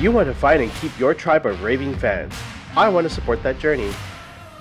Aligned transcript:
You 0.00 0.10
want 0.10 0.28
to 0.28 0.34
find 0.34 0.62
and 0.62 0.72
keep 0.76 0.98
your 0.98 1.12
tribe 1.12 1.44
of 1.44 1.62
raving 1.62 1.94
fans. 1.98 2.32
I 2.74 2.88
want 2.88 3.06
to 3.06 3.12
support 3.12 3.42
that 3.42 3.58
journey. 3.58 3.92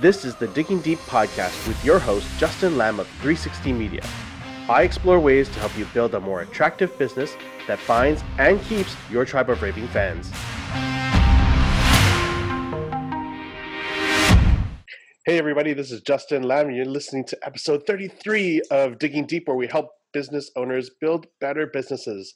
This 0.02 0.26
is 0.26 0.36
the 0.36 0.50
Digging 0.50 0.82
Deep 0.82 1.00
podcast 1.00 1.66
with 1.66 1.82
your 1.86 1.98
host, 1.98 2.28
Justin 2.38 2.78
Lamb 2.78 3.00
of 3.00 3.08
360 3.22 3.72
Media. 3.72 4.02
I 4.68 4.82
explore 4.84 5.18
ways 5.18 5.48
to 5.48 5.60
help 5.62 5.78
you 5.78 5.86
build 5.94 6.14
a 6.14 6.20
more 6.20 6.42
attractive 6.42 6.98
business 7.00 7.38
that 7.68 7.80
finds 7.80 8.22
and 8.38 8.62
keeps 8.64 8.94
your 9.10 9.24
tribe 9.24 9.50
of 9.50 9.62
raving 9.62 9.88
fans. 9.88 10.30
Hey, 15.26 15.38
everybody, 15.38 15.72
this 15.72 15.90
is 15.90 16.02
Justin 16.02 16.44
Lamb, 16.44 16.70
you're 16.70 16.84
listening 16.84 17.24
to 17.28 17.38
episode 17.44 17.88
33 17.88 18.64
of 18.72 19.00
Digging 19.00 19.26
Deep, 19.26 19.48
where 19.48 19.56
we 19.56 19.68
help 19.68 19.92
business 20.12 20.52
owners 20.58 20.90
build 21.00 21.28
better 21.40 21.68
businesses. 21.68 22.34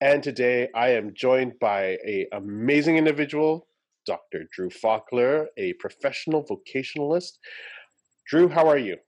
And 0.00 0.22
today 0.22 0.68
I 0.74 0.90
am 0.90 1.14
joined 1.14 1.58
by 1.58 1.96
an 2.04 2.26
amazing 2.32 2.98
individual, 2.98 3.66
Dr. 4.04 4.44
Drew 4.52 4.68
Faulkner, 4.68 5.46
a 5.56 5.72
professional 5.74 6.44
vocationalist. 6.44 7.38
Drew, 8.28 8.46
how 8.50 8.68
are 8.68 8.76
you? 8.76 8.98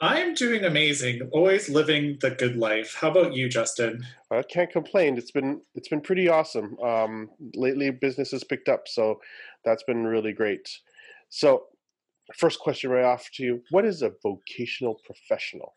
I'm 0.00 0.34
doing 0.34 0.64
amazing. 0.64 1.28
Always 1.32 1.68
living 1.68 2.18
the 2.20 2.30
good 2.30 2.56
life. 2.56 2.94
How 2.94 3.10
about 3.10 3.34
you, 3.34 3.48
Justin? 3.48 4.06
I 4.30 4.42
can't 4.42 4.70
complain. 4.70 5.18
It's 5.18 5.32
been 5.32 5.60
it's 5.74 5.88
been 5.88 6.00
pretty 6.00 6.28
awesome. 6.28 6.78
Um, 6.78 7.30
lately, 7.56 7.90
business 7.90 8.30
has 8.30 8.44
picked 8.44 8.68
up, 8.68 8.86
so 8.86 9.18
that's 9.64 9.82
been 9.82 10.04
really 10.04 10.32
great. 10.32 10.70
So, 11.30 11.64
first 12.36 12.60
question 12.60 12.90
right 12.90 13.04
off 13.04 13.28
to 13.34 13.42
you 13.42 13.62
what 13.70 13.84
is 13.84 14.02
a 14.02 14.12
vocational 14.22 15.00
professional 15.04 15.72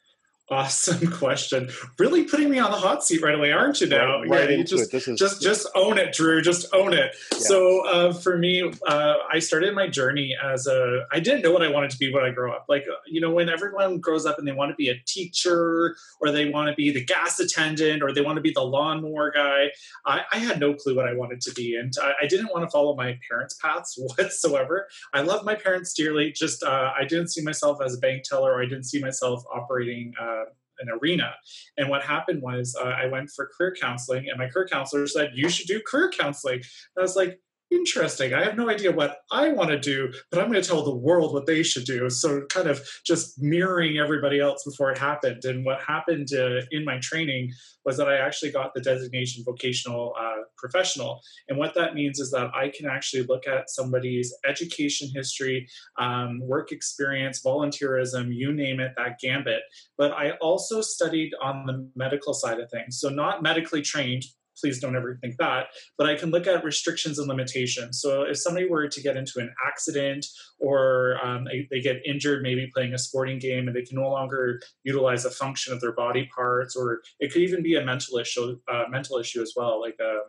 Awesome 0.51 1.09
question. 1.17 1.69
Really 1.97 2.25
putting 2.25 2.49
me 2.49 2.59
on 2.59 2.71
the 2.71 2.77
hot 2.77 3.05
seat 3.05 3.21
right 3.21 3.35
away, 3.35 3.53
aren't 3.53 3.79
you? 3.79 3.87
Now, 3.87 4.19
right, 4.19 4.29
right 4.29 4.49
yeah, 4.49 4.57
into 4.57 4.75
just, 4.75 4.93
is 4.93 5.17
just 5.17 5.41
just 5.41 5.65
own 5.75 5.97
it, 5.97 6.13
Drew. 6.13 6.41
Just 6.41 6.67
own 6.73 6.91
it. 6.91 7.15
Yeah. 7.31 7.37
So 7.37 7.87
uh, 7.87 8.13
for 8.13 8.37
me, 8.37 8.69
uh, 8.85 9.13
I 9.31 9.39
started 9.39 9.73
my 9.73 9.87
journey 9.87 10.35
as 10.43 10.67
a. 10.67 11.05
I 11.09 11.21
didn't 11.21 11.43
know 11.43 11.53
what 11.53 11.63
I 11.63 11.69
wanted 11.69 11.89
to 11.91 11.97
be 11.97 12.13
when 12.13 12.25
I 12.25 12.31
grew 12.31 12.51
up. 12.51 12.65
Like 12.67 12.83
you 13.07 13.21
know, 13.21 13.31
when 13.31 13.47
everyone 13.47 13.99
grows 13.99 14.25
up 14.25 14.39
and 14.39 14.45
they 14.45 14.51
want 14.51 14.71
to 14.71 14.75
be 14.75 14.89
a 14.89 14.95
teacher, 15.07 15.95
or 16.19 16.31
they 16.31 16.49
want 16.49 16.67
to 16.67 16.75
be 16.75 16.91
the 16.91 17.05
gas 17.05 17.39
attendant, 17.39 18.03
or 18.03 18.11
they 18.11 18.21
want 18.21 18.35
to 18.35 18.41
be 18.41 18.51
the 18.51 18.61
lawnmower 18.61 19.31
guy, 19.31 19.67
I, 20.05 20.23
I 20.33 20.37
had 20.37 20.59
no 20.59 20.73
clue 20.73 20.97
what 20.97 21.07
I 21.07 21.13
wanted 21.13 21.39
to 21.41 21.53
be, 21.53 21.77
and 21.77 21.93
I, 22.01 22.11
I, 22.23 22.27
didn't 22.27 22.47
want 22.47 22.65
to 22.65 22.69
follow 22.69 22.93
my 22.93 23.17
parents' 23.29 23.53
paths 23.53 23.97
whatsoever. 24.17 24.89
I 25.13 25.21
love 25.21 25.45
my 25.45 25.55
parents 25.55 25.93
dearly. 25.93 26.33
Just 26.33 26.61
uh, 26.61 26.91
I 26.99 27.05
didn't 27.05 27.29
see 27.29 27.41
myself 27.41 27.79
as 27.81 27.95
a 27.95 27.99
bank 27.99 28.23
teller, 28.23 28.51
or 28.51 28.61
I 28.61 28.65
didn't 28.65 28.83
see 28.83 28.99
myself 28.99 29.45
operating 29.53 30.13
uh, 30.19 30.40
an 30.81 30.89
arena. 30.89 31.33
And 31.77 31.89
what 31.89 32.03
happened 32.03 32.41
was 32.41 32.75
uh, 32.79 32.85
I 32.85 33.07
went 33.07 33.29
for 33.29 33.49
career 33.57 33.75
counseling, 33.79 34.29
and 34.29 34.37
my 34.37 34.47
career 34.47 34.67
counselor 34.67 35.07
said, 35.07 35.31
You 35.33 35.49
should 35.49 35.67
do 35.67 35.81
career 35.85 36.11
counseling. 36.15 36.55
And 36.55 36.99
I 36.99 37.01
was 37.01 37.15
like, 37.15 37.39
interesting. 37.71 38.33
I 38.33 38.43
have 38.43 38.57
no 38.57 38.69
idea 38.69 38.91
what 38.91 39.19
I 39.31 39.49
want 39.49 39.69
to 39.69 39.79
do, 39.79 40.11
but 40.29 40.39
I'm 40.39 40.51
going 40.51 40.61
to 40.61 40.67
tell 40.67 40.83
the 40.83 40.95
world 40.95 41.33
what 41.33 41.45
they 41.45 41.63
should 41.63 41.85
do. 41.85 42.09
So, 42.09 42.45
kind 42.47 42.67
of 42.67 42.87
just 43.05 43.41
mirroring 43.41 43.97
everybody 43.97 44.39
else 44.39 44.63
before 44.63 44.91
it 44.91 44.97
happened. 44.97 45.45
And 45.45 45.65
what 45.65 45.81
happened 45.81 46.27
uh, 46.33 46.61
in 46.71 46.85
my 46.85 46.99
training 47.01 47.51
was 47.85 47.97
that 47.97 48.07
I 48.07 48.17
actually 48.17 48.51
got 48.51 48.73
the 48.75 48.81
designation 48.81 49.43
vocational 49.45 50.13
uh, 50.19 50.43
professional. 50.57 51.21
And 51.49 51.57
what 51.57 51.73
that 51.75 51.95
means 51.95 52.19
is 52.19 52.29
that 52.31 52.51
I 52.53 52.69
can 52.69 52.87
actually 52.87 53.23
look 53.23 53.47
at 53.47 53.69
somebody's 53.69 54.33
education 54.47 55.09
history, 55.13 55.67
um, 55.97 56.39
work 56.41 56.71
experience, 56.71 57.41
volunteerism, 57.43 58.35
you 58.35 58.53
name 58.53 58.79
it, 58.79 58.91
that 58.97 59.19
gambit. 59.19 59.61
But 59.97 60.11
I 60.11 60.31
also 60.41 60.81
studied 60.81 61.33
on 61.41 61.65
the 61.65 61.89
medical 61.95 62.33
side 62.33 62.59
of 62.59 62.69
things. 62.69 62.99
So, 62.99 63.09
not 63.09 63.41
medically 63.41 63.81
trained, 63.81 64.23
please 64.61 64.79
don't 64.79 64.95
ever 64.95 65.17
think 65.21 65.37
that. 65.37 65.67
But 65.97 66.07
I 66.07 66.15
can 66.15 66.29
look 66.29 66.47
at 66.47 66.63
restrictions 66.63 67.19
and 67.19 67.27
limitations. 67.27 67.99
So 68.01 68.23
if 68.23 68.37
somebody 68.37 68.69
were 68.69 68.87
to 68.87 69.01
get 69.01 69.17
into 69.17 69.39
an 69.39 69.53
accident 69.65 70.25
or 70.59 71.17
um, 71.23 71.47
they, 71.69 71.81
get 71.81 72.01
injured, 72.05 72.43
maybe 72.43 72.69
playing 72.73 72.93
a 72.93 72.99
sporting 72.99 73.39
game, 73.39 73.67
and 73.67 73.75
they 73.75 73.81
can 73.81 73.99
no 73.99 74.09
longer 74.09 74.61
utilize 74.83 75.25
a 75.25 75.31
function 75.31 75.73
of 75.73 75.81
their 75.81 75.93
body 75.93 76.29
parts, 76.33 76.75
or 76.75 77.01
it 77.19 77.33
could 77.33 77.41
even 77.41 77.63
be 77.63 77.75
a 77.75 77.83
mental 77.83 78.17
issue, 78.17 78.57
uh, 78.71 78.83
mental 78.89 79.17
issue 79.17 79.41
as 79.41 79.53
well, 79.55 79.81
like 79.81 79.97
a 79.99 80.19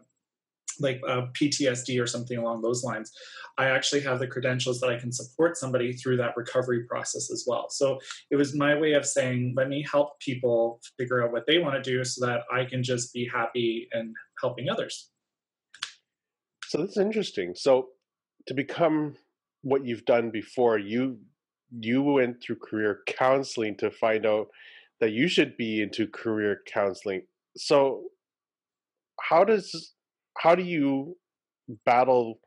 like 0.82 1.00
uh, 1.08 1.26
PTSD 1.32 2.02
or 2.02 2.06
something 2.06 2.38
along 2.38 2.62
those 2.62 2.84
lines, 2.84 3.12
I 3.58 3.66
actually 3.66 4.00
have 4.02 4.18
the 4.18 4.26
credentials 4.26 4.80
that 4.80 4.88
I 4.88 4.98
can 4.98 5.12
support 5.12 5.56
somebody 5.56 5.92
through 5.92 6.16
that 6.18 6.36
recovery 6.36 6.84
process 6.84 7.30
as 7.30 7.44
well. 7.46 7.68
So 7.70 7.98
it 8.30 8.36
was 8.36 8.54
my 8.54 8.78
way 8.78 8.92
of 8.92 9.04
saying, 9.04 9.54
let 9.56 9.68
me 9.68 9.84
help 9.90 10.18
people 10.20 10.80
figure 10.98 11.22
out 11.22 11.32
what 11.32 11.46
they 11.46 11.58
want 11.58 11.74
to 11.74 11.82
do 11.82 12.02
so 12.04 12.26
that 12.26 12.42
I 12.52 12.64
can 12.64 12.82
just 12.82 13.12
be 13.12 13.28
happy 13.32 13.88
and 13.92 14.14
helping 14.40 14.68
others. 14.68 15.10
So 16.66 16.78
that's 16.78 16.96
interesting. 16.96 17.52
So 17.54 17.88
to 18.46 18.54
become 18.54 19.16
what 19.62 19.84
you've 19.84 20.04
done 20.04 20.30
before, 20.30 20.78
you 20.78 21.18
you 21.80 22.02
went 22.02 22.42
through 22.42 22.56
career 22.56 23.00
counseling 23.06 23.74
to 23.76 23.90
find 23.90 24.26
out 24.26 24.48
that 25.00 25.12
you 25.12 25.26
should 25.26 25.56
be 25.56 25.80
into 25.80 26.06
career 26.06 26.60
counseling. 26.66 27.22
So 27.56 28.04
how 29.20 29.44
does 29.44 29.94
how 30.42 30.54
do 30.54 30.62
you 30.62 31.16
battle 31.86 32.40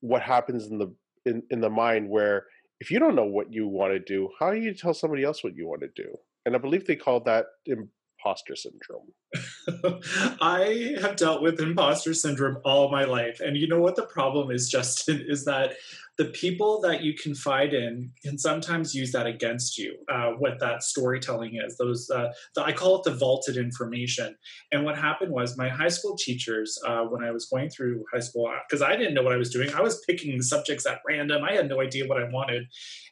what 0.00 0.22
happens 0.22 0.66
in 0.66 0.78
the 0.78 0.94
in, 1.24 1.42
in 1.50 1.60
the 1.60 1.70
mind 1.70 2.08
where 2.08 2.44
if 2.80 2.90
you 2.90 2.98
don't 2.98 3.14
know 3.14 3.24
what 3.24 3.52
you 3.52 3.66
want 3.66 3.92
to 3.92 3.98
do 4.00 4.28
how 4.38 4.50
do 4.50 4.58
you 4.58 4.74
tell 4.74 4.92
somebody 4.92 5.24
else 5.24 5.42
what 5.42 5.56
you 5.56 5.66
want 5.66 5.80
to 5.80 6.02
do? 6.02 6.10
And 6.44 6.54
i 6.54 6.58
believe 6.58 6.86
they 6.86 6.96
call 6.96 7.20
that 7.20 7.46
imposter 7.66 8.56
syndrome. 8.56 9.08
I 10.40 10.96
have 11.00 11.16
dealt 11.16 11.42
with 11.42 11.60
imposter 11.60 12.12
syndrome 12.14 12.58
all 12.64 12.90
my 12.90 13.04
life 13.04 13.40
and 13.40 13.56
you 13.56 13.68
know 13.68 13.80
what 13.80 13.96
the 13.96 14.06
problem 14.06 14.50
is 14.50 14.68
justin 14.68 15.24
is 15.28 15.44
that 15.46 15.74
the 16.18 16.26
people 16.26 16.80
that 16.82 17.02
you 17.02 17.14
confide 17.14 17.72
in 17.72 18.10
can 18.22 18.36
sometimes 18.36 18.94
use 18.94 19.12
that 19.12 19.26
against 19.26 19.78
you. 19.78 19.96
Uh, 20.12 20.32
what 20.38 20.60
that 20.60 20.82
storytelling 20.82 21.58
is, 21.64 21.76
those 21.78 22.08
uh, 22.10 22.28
the, 22.54 22.62
I 22.62 22.72
call 22.72 22.96
it 22.96 23.04
the 23.04 23.14
vaulted 23.14 23.56
information. 23.56 24.36
And 24.70 24.84
what 24.84 24.98
happened 24.98 25.32
was 25.32 25.56
my 25.56 25.68
high 25.68 25.88
school 25.88 26.16
teachers, 26.16 26.78
uh, 26.86 27.04
when 27.04 27.24
I 27.24 27.30
was 27.30 27.46
going 27.46 27.70
through 27.70 28.04
high 28.12 28.20
school, 28.20 28.52
because 28.68 28.82
I 28.82 28.94
didn't 28.96 29.14
know 29.14 29.22
what 29.22 29.32
I 29.32 29.38
was 29.38 29.50
doing, 29.50 29.72
I 29.72 29.80
was 29.80 30.04
picking 30.06 30.40
subjects 30.42 30.86
at 30.86 31.00
random. 31.08 31.42
I 31.44 31.52
had 31.52 31.68
no 31.68 31.80
idea 31.80 32.06
what 32.06 32.22
I 32.22 32.28
wanted, 32.28 32.64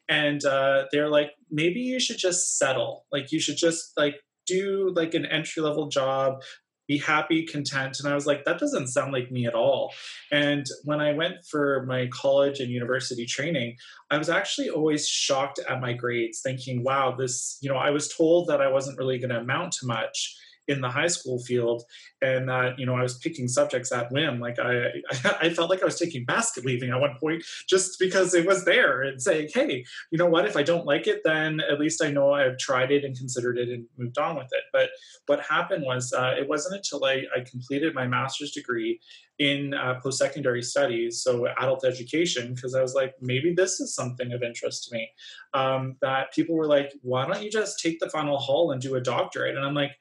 and 0.09 0.45
uh, 0.45 0.85
they're 0.93 1.09
like, 1.09 1.31
maybe 1.51 1.81
you 1.81 2.01
should 2.01 2.19
just 2.19 2.59
settle. 2.59 3.07
Like 3.11 3.33
you 3.33 3.41
should 3.41 3.57
just 3.57 3.93
like 3.97 4.17
do 4.47 4.93
like 4.95 5.15
an 5.15 5.25
entry 5.25 5.63
level 5.63 5.89
job 5.89 6.43
be 6.91 6.99
happy, 6.99 7.45
content. 7.45 8.01
And 8.01 8.09
I 8.09 8.17
was 8.17 8.27
like, 8.27 8.45
that 8.47 8.59
doesn't 8.59 8.89
sound 8.89 9.13
like 9.13 9.31
me 9.31 9.47
at 9.47 9.55
all. 9.55 9.93
And 10.33 10.67
when 10.83 11.01
I 11.01 11.13
went 11.13 11.45
for 11.49 11.87
my 11.87 12.09
college 12.13 12.59
and 12.59 12.69
university 12.69 13.27
training, 13.27 13.77
I 14.11 14.19
was 14.19 14.29
actually 14.29 14.71
always 14.71 15.07
shocked 15.07 15.61
at 15.69 15.81
my 15.81 15.93
grades, 15.93 16.41
thinking, 16.43 16.83
wow, 16.83 17.15
this, 17.17 17.59
you 17.61 17.71
know, 17.71 17.77
I 17.77 17.91
was 17.91 18.13
told 18.13 18.49
that 18.49 18.61
I 18.61 18.73
wasn't 18.73 18.99
really 18.99 19.19
going 19.19 19.31
to 19.31 19.39
amount 19.39 19.71
to 19.75 19.87
much 19.87 20.37
in 20.69 20.81
the 20.81 20.89
high 20.89 21.07
school 21.07 21.39
field 21.41 21.83
and 22.23 22.49
that 22.49 22.79
you 22.79 22.87
know 22.87 22.95
i 22.95 23.03
was 23.03 23.19
picking 23.19 23.49
subjects 23.49 23.93
at 23.93 24.11
whim. 24.13 24.41
Like 24.41 24.59
i 24.59 24.87
i 25.41 25.51
felt 25.51 25.71
like 25.71 25.83
i 25.83 25.85
was 25.85 25.99
taking 25.99 26.25
basket 26.25 26.65
weaving 26.65 26.91
at 26.91 27.01
one 27.01 27.17
point 27.19 27.43
just 27.69 27.99
because 27.99 28.35
it 28.35 28.47
was 28.47 28.65
there 28.65 29.03
and 29.03 29.21
saying 29.21 29.49
hey 29.55 29.85
you 30.11 30.19
know 30.19 30.27
what? 30.27 30.47
If 30.47 30.57
i 30.57 30.63
don't 30.63 30.87
like 30.87 31.07
it 31.07 31.23
then 31.25 31.61
at 31.61 31.81
least 31.81 32.03
i 32.03 32.11
know 32.11 32.33
i've 32.33 32.59
tried 32.59 32.91
it 32.91 33.05
and 33.05 33.17
considered 33.17 33.59
it 33.59 33.69
and 33.69 33.87
moved 33.99 34.19
on 34.19 34.37
with 34.37 34.49
it. 34.53 34.65
But 34.73 34.91
what 35.27 35.41
happened 35.41 35.85
was 35.85 36.13
uh, 36.13 36.35
it 36.39 36.49
wasn't 36.49 36.77
until 36.77 37.05
I, 37.05 37.25
I 37.37 37.41
completed 37.49 37.95
my 37.95 38.07
master's 38.07 38.53
degree 38.53 39.01
in 39.39 39.73
uh, 39.73 39.99
post-secondary 40.03 40.63
studies 40.63 41.23
so 41.23 41.47
adult 41.59 41.83
education 41.83 42.55
because 42.55 42.75
i 42.75 42.83
was 42.83 42.95
like 42.95 43.15
maybe 43.23 43.55
this 43.55 43.81
is 43.81 43.95
something 43.95 44.33
of 44.33 44.43
interest 44.43 44.85
to 44.85 44.95
me 44.95 45.11
um, 45.55 45.97
that 46.03 46.33
people 46.33 46.55
were 46.55 46.67
like 46.67 46.93
why 47.03 47.27
don't 47.27 47.43
you 47.43 47.51
just 47.51 47.81
take 47.81 47.99
the 48.01 48.11
final 48.11 48.39
hall 48.39 48.71
and 48.71 48.83
do 48.83 48.95
a 48.95 49.01
doctorate? 49.01 49.57
And 49.57 49.65
i'm 49.65 49.75
like 49.75 49.93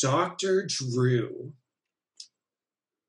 Dr. 0.00 0.66
Drew. 0.66 1.52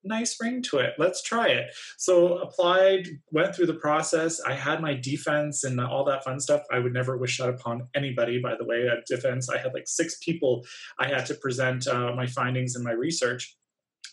Nice 0.03 0.37
ring 0.39 0.61
to 0.63 0.77
it. 0.77 0.93
Let's 0.97 1.21
try 1.21 1.47
it. 1.47 1.67
So 1.97 2.37
applied, 2.37 3.07
went 3.31 3.53
through 3.53 3.65
the 3.65 3.73
process. 3.73 4.39
I 4.41 4.53
had 4.53 4.81
my 4.81 4.93
defense 4.93 5.65
and 5.65 5.81
all 5.81 6.05
that 6.05 6.23
fun 6.23 6.39
stuff. 6.39 6.61
I 6.71 6.79
would 6.79 6.93
never 6.93 7.17
wish 7.17 7.37
that 7.39 7.49
upon 7.49 7.87
anybody, 7.93 8.39
by 8.39 8.55
the 8.55 8.63
way. 8.63 8.87
At 8.87 9.05
defense, 9.05 9.49
I 9.49 9.57
had 9.57 9.73
like 9.73 9.87
six 9.87 10.17
people 10.19 10.65
I 10.97 11.07
had 11.07 11.25
to 11.25 11.35
present 11.35 11.87
uh, 11.87 12.13
my 12.15 12.25
findings 12.25 12.75
and 12.75 12.85
my 12.85 12.91
research. 12.91 13.57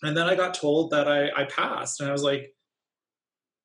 And 0.02 0.16
then 0.16 0.26
I 0.26 0.34
got 0.34 0.54
told 0.54 0.90
that 0.90 1.06
I, 1.06 1.28
I 1.36 1.44
passed. 1.44 2.00
And 2.00 2.08
I 2.08 2.12
was 2.12 2.24
like, 2.24 2.52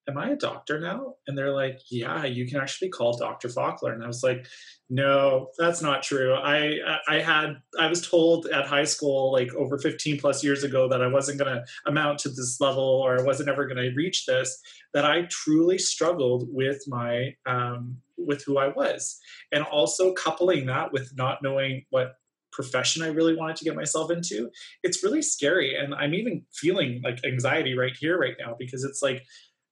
am 0.10 0.18
I 0.18 0.32
a 0.32 0.36
doctor 0.36 0.80
now? 0.80 1.16
And 1.28 1.38
they're 1.38 1.54
like, 1.54 1.80
yeah, 1.90 2.26
you 2.26 2.48
can 2.48 2.60
actually 2.60 2.90
call 2.90 3.18
Dr. 3.18 3.48
Faulkner. 3.48 3.94
And 3.94 4.04
I 4.04 4.08
was 4.08 4.24
like, 4.24 4.48
no, 4.90 5.50
that's 5.58 5.82
not 5.82 6.02
true. 6.02 6.34
I, 6.34 6.78
I 7.08 7.20
had, 7.20 7.62
I 7.80 7.88
was 7.88 8.08
told 8.08 8.48
at 8.48 8.66
high 8.66 8.86
school, 8.86 9.32
like 9.32 9.54
over 9.54 9.78
15 9.78 10.20
plus 10.20 10.44
years 10.44 10.64
ago 10.64 10.90
that 10.90 11.02
I 11.02 11.08
wasn't 11.08 11.40
going 11.40 11.54
to 11.54 11.64
amount 11.86 12.20
to 12.20 12.30
this 12.30 12.58
level 12.60 12.84
or 12.84 13.20
I 13.20 13.24
wasn't 13.24 13.50
ever 13.50 13.68
going 13.68 13.78
to 13.78 13.96
reach 13.96 14.26
this, 14.26 14.60
that 14.94 15.06
I 15.06 15.28
truly 15.30 15.78
struggled 15.78 16.48
with 16.52 16.82
my, 16.88 17.36
um, 17.46 17.98
with 18.18 18.44
who 18.44 18.58
I 18.58 18.70
was. 18.70 19.20
And 19.52 19.64
also 19.64 20.14
coupling 20.14 20.66
that 20.66 20.92
with 20.92 21.14
not 21.16 21.44
knowing 21.44 21.86
what 21.92 22.16
profession 22.52 23.04
I 23.04 23.08
really 23.08 23.36
wanted 23.36 23.58
to 23.58 23.64
get 23.64 23.76
myself 23.76 24.10
into, 24.12 24.50
it's 24.84 25.04
really 25.04 25.22
scary. 25.22 25.76
And 25.76 25.94
I'm 25.94 26.16
even 26.16 26.44
feeling 26.52 27.02
like 27.04 27.24
anxiety 27.24 27.78
right 27.78 27.96
here, 27.98 28.20
right 28.20 28.36
now, 28.40 28.56
because 28.58 28.84
it's 28.84 29.02
like 29.02 29.24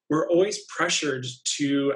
we're 0.09 0.29
always 0.29 0.63
pressured 0.65 1.25
to 1.57 1.93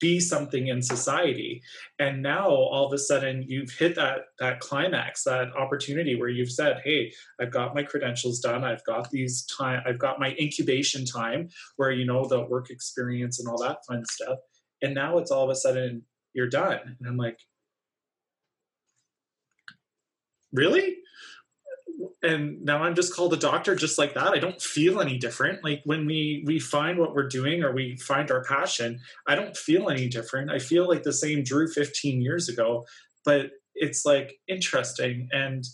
be 0.00 0.20
something 0.20 0.68
in 0.68 0.82
society. 0.82 1.62
And 1.98 2.22
now 2.22 2.48
all 2.48 2.86
of 2.86 2.92
a 2.92 2.98
sudden 2.98 3.44
you've 3.48 3.70
hit 3.70 3.94
that 3.94 4.26
that 4.38 4.60
climax 4.60 5.24
that 5.24 5.48
opportunity 5.56 6.16
where 6.16 6.28
you've 6.28 6.52
said 6.52 6.82
hey 6.84 7.12
i've 7.40 7.50
got 7.50 7.74
my 7.74 7.82
credentials 7.82 8.40
done. 8.40 8.64
I've 8.64 8.84
got 8.84 9.10
these 9.10 9.46
time 9.46 9.82
i've 9.86 9.98
got 9.98 10.20
my 10.20 10.34
incubation 10.38 11.04
time 11.04 11.48
where 11.76 11.90
you 11.90 12.04
know 12.04 12.26
the 12.26 12.44
work 12.44 12.70
experience 12.70 13.38
and 13.38 13.48
all 13.48 13.58
that 13.62 13.78
fun 13.88 14.04
stuff. 14.04 14.38
And 14.82 14.94
now 14.94 15.18
it's 15.18 15.30
all 15.30 15.44
of 15.44 15.50
a 15.50 15.54
sudden 15.54 16.02
you're 16.34 16.48
done. 16.48 16.96
And 16.98 17.08
i'm 17.08 17.16
like 17.16 17.38
really 20.52 20.96
and 22.22 22.62
now 22.62 22.82
i'm 22.82 22.94
just 22.94 23.14
called 23.14 23.32
a 23.32 23.36
doctor 23.36 23.74
just 23.74 23.98
like 23.98 24.14
that. 24.14 24.28
I 24.28 24.38
don't 24.38 24.60
feel 24.60 25.00
any 25.00 25.18
different. 25.18 25.64
Like 25.64 25.82
when 25.84 26.06
we 26.06 26.44
we 26.46 26.58
find 26.58 26.98
what 26.98 27.14
we're 27.14 27.28
doing 27.28 27.62
or 27.62 27.72
we 27.72 27.96
find 27.96 28.30
our 28.30 28.44
passion 28.44 29.00
i 29.26 29.34
don't 29.34 29.56
feel 29.56 29.88
any 29.88 30.08
different. 30.08 30.50
I 30.50 30.58
feel 30.58 30.88
like 30.88 31.02
the 31.02 31.12
same 31.12 31.42
drew 31.42 31.68
15 31.68 32.20
years 32.20 32.48
ago 32.48 32.84
but 33.26 33.50
it's 33.74 34.06
like 34.06 34.38
interesting. 34.48 35.28
And 35.32 35.64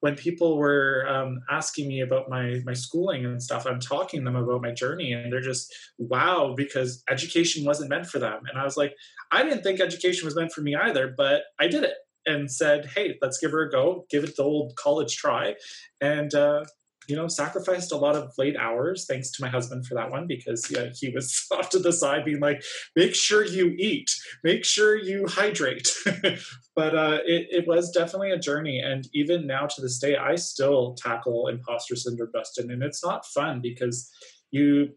when 0.00 0.16
people 0.16 0.58
were 0.58 1.06
um, 1.08 1.40
asking 1.48 1.86
me 1.86 2.00
about 2.00 2.28
my 2.28 2.60
my 2.66 2.72
schooling 2.72 3.24
and 3.24 3.40
stuff 3.40 3.66
i'm 3.66 3.78
talking 3.78 4.24
them 4.24 4.34
about 4.34 4.60
my 4.60 4.72
journey 4.72 5.12
and 5.12 5.32
they're 5.32 5.40
just 5.40 5.72
wow 5.98 6.54
because 6.56 7.04
education 7.08 7.64
wasn't 7.64 7.88
meant 7.88 8.06
for 8.06 8.18
them. 8.18 8.40
And 8.48 8.58
i 8.58 8.64
was 8.64 8.76
like 8.76 8.94
i 9.30 9.44
didn't 9.44 9.62
think 9.62 9.80
education 9.80 10.26
was 10.26 10.34
meant 10.34 10.50
for 10.50 10.60
me 10.60 10.74
either 10.74 11.14
but 11.16 11.42
i 11.60 11.68
did 11.68 11.84
it 11.84 11.94
and 12.26 12.50
said, 12.50 12.86
"Hey, 12.94 13.18
let's 13.20 13.38
give 13.38 13.52
her 13.52 13.62
a 13.62 13.70
go. 13.70 14.06
Give 14.10 14.24
it 14.24 14.36
the 14.36 14.44
old 14.44 14.74
college 14.76 15.16
try," 15.16 15.54
and 16.00 16.34
uh, 16.34 16.64
you 17.08 17.16
know, 17.16 17.28
sacrificed 17.28 17.92
a 17.92 17.96
lot 17.96 18.14
of 18.14 18.32
late 18.38 18.56
hours. 18.56 19.06
Thanks 19.08 19.30
to 19.32 19.42
my 19.42 19.48
husband 19.48 19.86
for 19.86 19.94
that 19.94 20.10
one 20.10 20.26
because 20.26 20.70
yeah, 20.70 20.90
he 20.94 21.10
was 21.10 21.46
off 21.52 21.70
to 21.70 21.78
the 21.78 21.92
side, 21.92 22.24
being 22.24 22.40
like, 22.40 22.62
"Make 22.96 23.14
sure 23.14 23.44
you 23.44 23.74
eat. 23.78 24.10
Make 24.44 24.64
sure 24.64 24.96
you 24.96 25.26
hydrate." 25.28 25.88
but 26.76 26.94
uh, 26.94 27.18
it, 27.24 27.48
it 27.50 27.66
was 27.66 27.90
definitely 27.90 28.30
a 28.30 28.38
journey, 28.38 28.80
and 28.80 29.06
even 29.12 29.46
now 29.46 29.66
to 29.66 29.80
this 29.80 29.98
day, 29.98 30.16
I 30.16 30.36
still 30.36 30.94
tackle 30.94 31.48
imposter 31.48 31.96
syndrome, 31.96 32.30
Justin, 32.34 32.70
and 32.70 32.82
it's 32.82 33.04
not 33.04 33.26
fun 33.26 33.60
because 33.60 34.10
you 34.50 34.90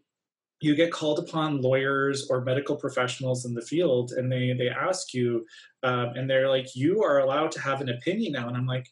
you 0.60 0.74
get 0.74 0.90
called 0.90 1.18
upon 1.18 1.60
lawyers 1.60 2.28
or 2.30 2.40
medical 2.40 2.76
professionals 2.76 3.44
in 3.44 3.54
the 3.54 3.60
field 3.60 4.12
and 4.12 4.30
they 4.32 4.54
they 4.58 4.68
ask 4.68 5.12
you 5.12 5.44
um, 5.82 6.12
and 6.14 6.28
they're 6.28 6.48
like 6.48 6.74
you 6.74 7.02
are 7.02 7.18
allowed 7.18 7.50
to 7.52 7.60
have 7.60 7.80
an 7.80 7.90
opinion 7.90 8.32
now. 8.32 8.48
And 8.48 8.56
i'm 8.56 8.66
like 8.66 8.88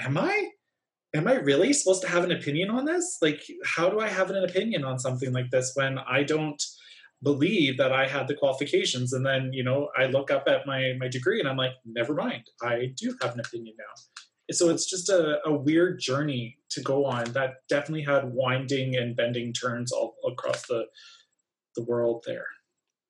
am 0.00 0.18
i? 0.18 0.50
Am 1.14 1.26
i 1.28 1.34
really 1.34 1.72
supposed 1.72 2.02
to 2.02 2.08
have 2.08 2.24
an 2.24 2.32
opinion 2.32 2.70
on 2.70 2.84
this? 2.84 3.18
Like 3.22 3.42
how 3.64 3.88
do 3.88 4.00
i 4.00 4.08
have 4.08 4.30
an 4.30 4.42
opinion 4.44 4.84
on 4.84 4.98
something 4.98 5.32
like 5.32 5.50
this 5.50 5.72
when 5.74 5.98
i 5.98 6.22
don't 6.22 6.62
believe 7.22 7.78
that 7.78 7.92
i 7.92 8.06
had 8.06 8.28
the 8.28 8.34
qualifications? 8.34 9.12
And 9.12 9.24
then 9.24 9.52
you 9.52 9.62
know 9.62 9.88
i 9.96 10.06
look 10.06 10.30
up 10.30 10.44
at 10.48 10.66
my 10.66 10.94
my 10.98 11.08
degree 11.08 11.40
and 11.40 11.48
i'm 11.48 11.56
like 11.56 11.74
never 11.84 12.14
mind. 12.14 12.44
I 12.62 12.92
do 12.96 13.16
have 13.22 13.34
an 13.34 13.40
opinion 13.40 13.76
now 13.78 14.22
so 14.52 14.68
it's 14.68 14.88
just 14.88 15.08
a, 15.08 15.38
a 15.44 15.52
weird 15.52 15.98
journey 15.98 16.56
to 16.70 16.80
go 16.80 17.04
on 17.04 17.32
that 17.32 17.56
definitely 17.68 18.04
had 18.04 18.32
winding 18.32 18.96
and 18.96 19.16
bending 19.16 19.52
turns 19.52 19.92
all 19.92 20.14
across 20.26 20.66
the 20.66 20.86
the 21.74 21.82
world 21.84 22.24
there. 22.26 22.46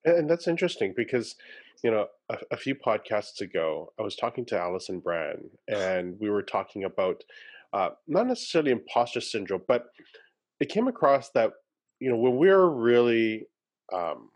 And 0.05 0.29
that's 0.29 0.49
interesting 0.49 0.93
because 0.97 1.37
you 1.83 1.91
know 1.91 2.07
a, 2.31 2.39
a 2.53 2.57
few 2.57 2.75
podcasts 2.75 3.41
ago 3.41 3.93
i 3.99 4.03
was 4.03 4.17
talking 4.17 4.45
to 4.47 4.59
allison 4.59 4.99
brand 4.99 5.51
and 5.69 6.17
we 6.19 6.31
were 6.31 6.43
talking 6.43 6.85
about 6.85 7.23
uh, 7.73 7.91
not 8.09 8.27
necessarily 8.27 8.71
imposter 8.71 9.21
syndrome 9.21 9.63
but 9.69 9.87
it 10.61 10.69
came 10.69 10.89
across 10.89 11.31
that 11.31 11.53
you 12.01 12.11
know 12.11 12.17
when 12.17 12.37
we're 12.37 12.67
really 12.69 13.47
um, 13.93 14.31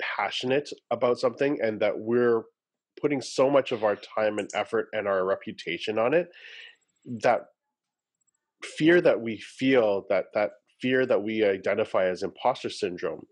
passionate 0.00 0.70
about 0.90 1.18
something 1.18 1.58
and 1.62 1.80
that 1.80 1.98
we're 1.98 2.42
putting 3.02 3.20
so 3.20 3.50
much 3.50 3.72
of 3.72 3.84
our 3.84 3.96
time 3.96 4.38
and 4.38 4.48
effort 4.54 4.88
and 4.92 5.06
our 5.06 5.24
reputation 5.26 5.98
on 5.98 6.14
it 6.14 6.28
that 7.20 7.46
fear 8.62 9.00
that 9.00 9.20
we 9.20 9.36
feel 9.38 10.06
that 10.08 10.26
that 10.34 10.50
fear 10.80 11.04
that 11.04 11.22
we 11.22 11.44
identify 11.44 12.04
as 12.06 12.22
imposter 12.22 12.70
syndrome 12.70 13.26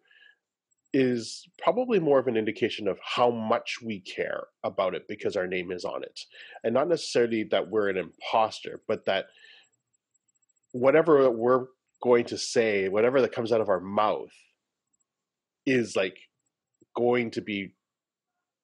is 0.93 1.46
probably 1.62 2.00
more 2.00 2.19
of 2.19 2.26
an 2.26 2.37
indication 2.37 2.88
of 2.88 2.99
how 3.05 3.31
much 3.31 3.76
we 3.84 4.00
care 4.00 4.44
about 4.64 4.94
it 4.94 5.05
because 5.08 5.37
our 5.37 5.46
name 5.46 5.70
is 5.70 5.84
on 5.84 6.02
it. 6.02 6.19
And 6.64 6.75
not 6.75 6.88
necessarily 6.88 7.44
that 7.52 7.69
we're 7.70 7.88
an 7.88 7.96
imposter 7.96 8.82
but 8.88 9.06
that 9.06 9.26
whatever 10.73 11.31
we're 11.31 11.66
going 12.02 12.25
to 12.25 12.38
say 12.38 12.88
whatever 12.88 13.20
that 13.20 13.32
comes 13.32 13.52
out 13.52 13.61
of 13.61 13.69
our 13.69 13.81
mouth 13.81 14.32
is 15.66 15.94
like 15.94 16.16
going 16.96 17.31
to 17.32 17.40
be 17.40 17.75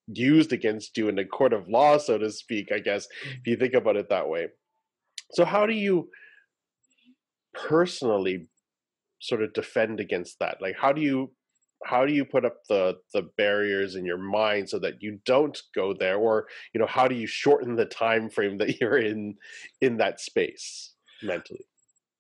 used 0.09 0.53
against 0.53 0.97
you 0.97 1.09
in 1.09 1.19
a 1.19 1.25
court 1.25 1.53
of 1.53 1.69
law, 1.69 1.99
so 1.99 2.19
to 2.19 2.31
speak, 2.31 2.71
I 2.73 2.79
guess, 2.79 3.07
if 3.25 3.47
you 3.47 3.57
think 3.57 3.75
about 3.75 3.97
it 3.97 4.09
that 4.09 4.29
way. 4.29 4.49
So, 5.33 5.45
how 5.45 5.67
do 5.67 5.75
you 5.75 6.09
personally 7.55 8.49
sort 9.21 9.43
of 9.43 9.53
defend 9.53 10.01
against 10.01 10.39
that? 10.41 10.59
Like, 10.61 10.77
how 10.81 10.93
do 10.93 11.01
you 11.01 11.33
how 11.85 12.07
do 12.07 12.13
you 12.13 12.25
put 12.25 12.45
up 12.45 12.57
the 12.69 12.97
the 13.13 13.23
barriers 13.37 13.97
in 13.97 14.05
your 14.05 14.19
mind 14.19 14.69
so 14.69 14.79
that 14.79 14.95
you 15.01 15.19
don't 15.25 15.61
go 15.75 15.93
there 15.93 16.17
or 16.17 16.47
you 16.73 16.81
know 16.81 16.87
how 16.87 17.07
do 17.07 17.15
you 17.15 17.27
shorten 17.27 17.77
the 17.77 17.85
time 17.85 18.31
frame 18.31 18.59
that 18.59 18.77
you're 18.81 18.99
in 18.99 19.35
in 19.81 19.99
that 19.99 20.21
space 20.21 20.95
mentally 21.23 21.65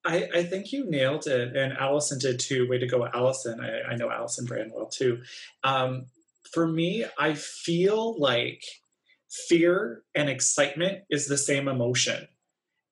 I, 0.05 0.29
I 0.32 0.44
think 0.44 0.73
you 0.73 0.89
nailed 0.89 1.27
it, 1.27 1.56
and 1.56 1.73
Allison 1.73 2.21
did 2.21 2.39
too. 2.39 2.69
Way 2.69 2.79
to 2.79 2.87
go, 2.87 3.05
Allison! 3.12 3.61
I, 3.61 3.93
I 3.93 3.97
know 3.97 4.09
Allison 4.09 4.44
Brand 4.44 4.71
well 4.73 4.87
too. 4.87 5.21
Um, 5.65 6.06
for 6.52 6.66
me, 6.66 7.04
I 7.19 7.34
feel 7.34 8.19
like 8.19 8.62
fear 9.48 10.02
and 10.14 10.28
excitement 10.28 11.00
is 11.10 11.26
the 11.26 11.38
same 11.38 11.69
emotion. 11.69 12.28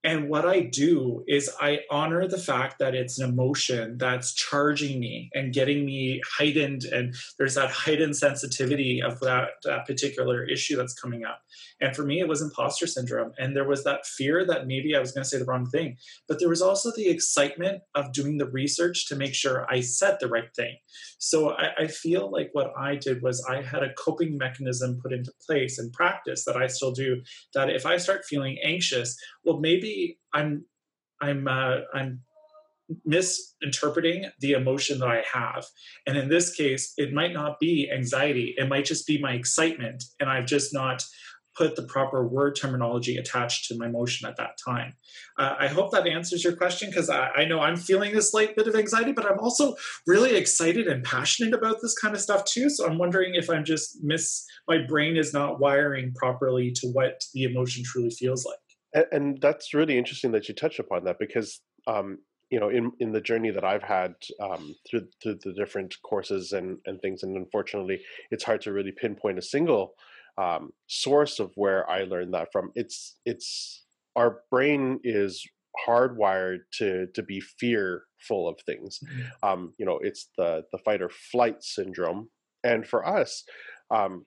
And 0.04 0.28
what 0.28 0.46
I 0.46 0.60
do 0.60 1.24
is 1.26 1.50
I 1.60 1.80
honor 1.90 2.28
the 2.28 2.38
fact 2.38 2.78
that 2.78 2.94
it's 2.94 3.18
an 3.18 3.28
emotion 3.28 3.96
that's 3.96 4.34
charging 4.34 5.00
me 5.00 5.30
and 5.32 5.52
getting 5.52 5.86
me 5.86 6.20
heightened, 6.38 6.84
and 6.84 7.14
there's 7.38 7.54
that 7.54 7.70
heightened 7.70 8.14
sensitivity 8.16 9.00
of 9.02 9.18
that, 9.20 9.48
that 9.64 9.86
particular 9.86 10.44
issue 10.44 10.76
that's 10.76 10.92
coming 10.92 11.24
up. 11.24 11.40
And 11.80 11.96
for 11.96 12.04
me, 12.04 12.20
it 12.20 12.28
was 12.28 12.42
imposter 12.42 12.86
syndrome. 12.86 13.32
And 13.38 13.56
there 13.56 13.66
was 13.66 13.82
that 13.84 14.06
fear 14.06 14.44
that 14.46 14.66
maybe 14.66 14.94
I 14.94 15.00
was 15.00 15.12
going 15.12 15.24
to 15.24 15.28
say 15.28 15.38
the 15.38 15.46
wrong 15.46 15.66
thing, 15.66 15.96
but 16.28 16.38
there 16.38 16.50
was 16.50 16.62
also 16.62 16.92
the 16.94 17.08
excitement 17.08 17.82
of 17.94 18.12
doing 18.12 18.36
the 18.36 18.50
research 18.50 19.06
to 19.08 19.16
make 19.16 19.34
sure 19.34 19.66
I 19.70 19.80
said 19.80 20.18
the 20.20 20.28
right 20.28 20.54
thing. 20.54 20.76
So 21.18 21.52
I, 21.52 21.70
I 21.78 21.86
feel 21.86 22.30
like 22.30 22.50
what 22.52 22.72
I 22.78 22.96
did 22.96 23.22
was 23.22 23.44
I 23.48 23.62
had 23.62 23.82
a 23.82 23.94
coping 23.94 24.36
mechanism 24.36 25.00
put 25.02 25.12
into 25.12 25.32
place 25.46 25.78
and 25.78 25.92
practice 25.92 26.44
that 26.44 26.56
I 26.56 26.66
still 26.66 26.92
do. 26.92 27.22
That 27.54 27.70
if 27.70 27.86
I 27.86 27.96
start 27.96 28.26
feeling 28.28 28.58
anxious, 28.62 29.16
well, 29.44 29.60
maybe 29.60 30.18
I'm 30.32 30.64
I'm 31.20 31.48
uh, 31.48 31.80
I'm 31.92 32.20
misinterpreting 33.04 34.30
the 34.40 34.52
emotion 34.52 34.98
that 34.98 35.08
I 35.08 35.24
have. 35.32 35.64
And 36.06 36.18
in 36.18 36.28
this 36.28 36.54
case, 36.54 36.92
it 36.96 37.12
might 37.12 37.32
not 37.32 37.58
be 37.58 37.90
anxiety, 37.90 38.54
it 38.56 38.68
might 38.68 38.84
just 38.84 39.06
be 39.06 39.20
my 39.20 39.32
excitement. 39.32 40.04
And 40.20 40.28
I've 40.28 40.46
just 40.46 40.74
not 40.74 41.04
put 41.56 41.76
the 41.76 41.82
proper 41.84 42.26
word 42.26 42.56
terminology 42.56 43.16
attached 43.16 43.68
to 43.68 43.78
my 43.78 43.88
motion 43.88 44.28
at 44.28 44.36
that 44.36 44.58
time. 44.64 44.94
Uh, 45.38 45.54
I 45.58 45.68
hope 45.68 45.92
that 45.92 46.06
answers 46.06 46.42
your 46.42 46.56
question 46.56 46.90
because 46.90 47.08
I, 47.08 47.28
I, 47.28 47.44
know 47.44 47.60
I'm 47.60 47.76
feeling 47.76 48.16
a 48.16 48.22
slight 48.22 48.56
bit 48.56 48.66
of 48.66 48.74
anxiety, 48.74 49.12
but 49.12 49.24
I'm 49.24 49.38
also 49.38 49.76
really 50.04 50.34
excited 50.34 50.88
and 50.88 51.04
passionate 51.04 51.54
about 51.54 51.76
this 51.80 51.96
kind 51.96 52.14
of 52.14 52.20
stuff 52.20 52.44
too. 52.44 52.68
So 52.68 52.86
I'm 52.86 52.98
wondering 52.98 53.36
if 53.36 53.48
I'm 53.48 53.64
just 53.64 54.02
miss, 54.02 54.44
my 54.66 54.78
brain 54.78 55.16
is 55.16 55.32
not 55.32 55.60
wiring 55.60 56.12
properly 56.14 56.72
to 56.72 56.88
what 56.88 57.22
the 57.32 57.44
emotion 57.44 57.84
truly 57.84 58.10
feels 58.10 58.44
like. 58.44 58.58
And, 58.94 59.06
and 59.12 59.40
that's 59.40 59.74
really 59.74 59.98
interesting 59.98 60.32
that 60.32 60.48
you 60.48 60.54
touched 60.54 60.78
upon 60.78 61.04
that 61.04 61.18
because 61.18 61.60
um, 61.86 62.18
you 62.50 62.60
know 62.60 62.70
in 62.70 62.92
in 63.00 63.12
the 63.12 63.20
journey 63.20 63.50
that 63.50 63.64
i've 63.64 63.82
had 63.82 64.14
um, 64.40 64.74
through, 64.88 65.08
through 65.22 65.38
the 65.42 65.52
different 65.52 65.94
courses 66.02 66.52
and 66.52 66.78
and 66.86 67.00
things 67.00 67.22
and 67.22 67.36
unfortunately 67.36 68.00
it's 68.30 68.44
hard 68.44 68.60
to 68.60 68.72
really 68.72 68.92
pinpoint 68.92 69.38
a 69.38 69.42
single 69.42 69.94
um, 70.38 70.72
source 70.86 71.38
of 71.38 71.52
where 71.54 71.88
I 71.88 72.02
learned 72.04 72.34
that 72.34 72.50
from. 72.52 72.72
It's 72.74 73.16
it's 73.24 73.84
our 74.16 74.40
brain 74.50 75.00
is 75.04 75.46
hardwired 75.86 76.60
to 76.78 77.06
to 77.14 77.22
be 77.22 77.40
fearful 77.40 78.48
of 78.48 78.58
things. 78.66 79.00
Mm-hmm. 79.04 79.48
Um, 79.48 79.72
you 79.78 79.86
know, 79.86 79.98
it's 80.02 80.30
the 80.36 80.64
the 80.72 80.78
fight 80.78 81.02
or 81.02 81.10
flight 81.10 81.62
syndrome, 81.62 82.30
and 82.62 82.86
for 82.86 83.06
us. 83.06 83.44
Um, 83.90 84.26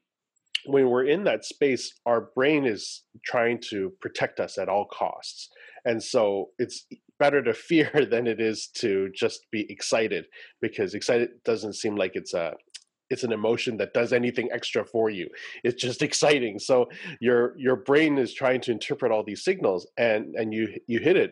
when 0.67 0.89
we're 0.89 1.05
in 1.05 1.23
that 1.23 1.45
space, 1.45 1.93
our 2.05 2.29
brain 2.35 2.65
is 2.65 3.03
trying 3.25 3.59
to 3.69 3.91
protect 4.01 4.39
us 4.39 4.57
at 4.57 4.69
all 4.69 4.85
costs. 4.85 5.49
And 5.85 6.01
so 6.03 6.49
it's 6.59 6.85
better 7.19 7.41
to 7.43 7.53
fear 7.69 7.91
than 8.09 8.27
it 8.27 8.39
is 8.39 8.67
to 8.75 9.09
just 9.15 9.47
be 9.51 9.65
excited 9.71 10.25
because 10.61 10.93
excited 10.93 11.29
doesn't 11.45 11.73
seem 11.73 11.95
like 11.95 12.11
it's 12.15 12.33
a 12.33 12.53
it's 13.09 13.23
an 13.23 13.31
emotion 13.31 13.77
that 13.77 13.93
does 13.93 14.11
anything 14.11 14.49
extra 14.51 14.85
for 14.85 15.09
you 15.09 15.29
it's 15.63 15.81
just 15.81 16.01
exciting 16.01 16.59
so 16.59 16.85
your 17.21 17.57
your 17.57 17.77
brain 17.77 18.17
is 18.17 18.33
trying 18.33 18.59
to 18.59 18.69
interpret 18.69 19.13
all 19.13 19.23
these 19.23 19.45
signals 19.45 19.87
and 19.97 20.35
and 20.35 20.53
you 20.53 20.67
you 20.87 20.99
hit 20.99 21.15
it 21.15 21.31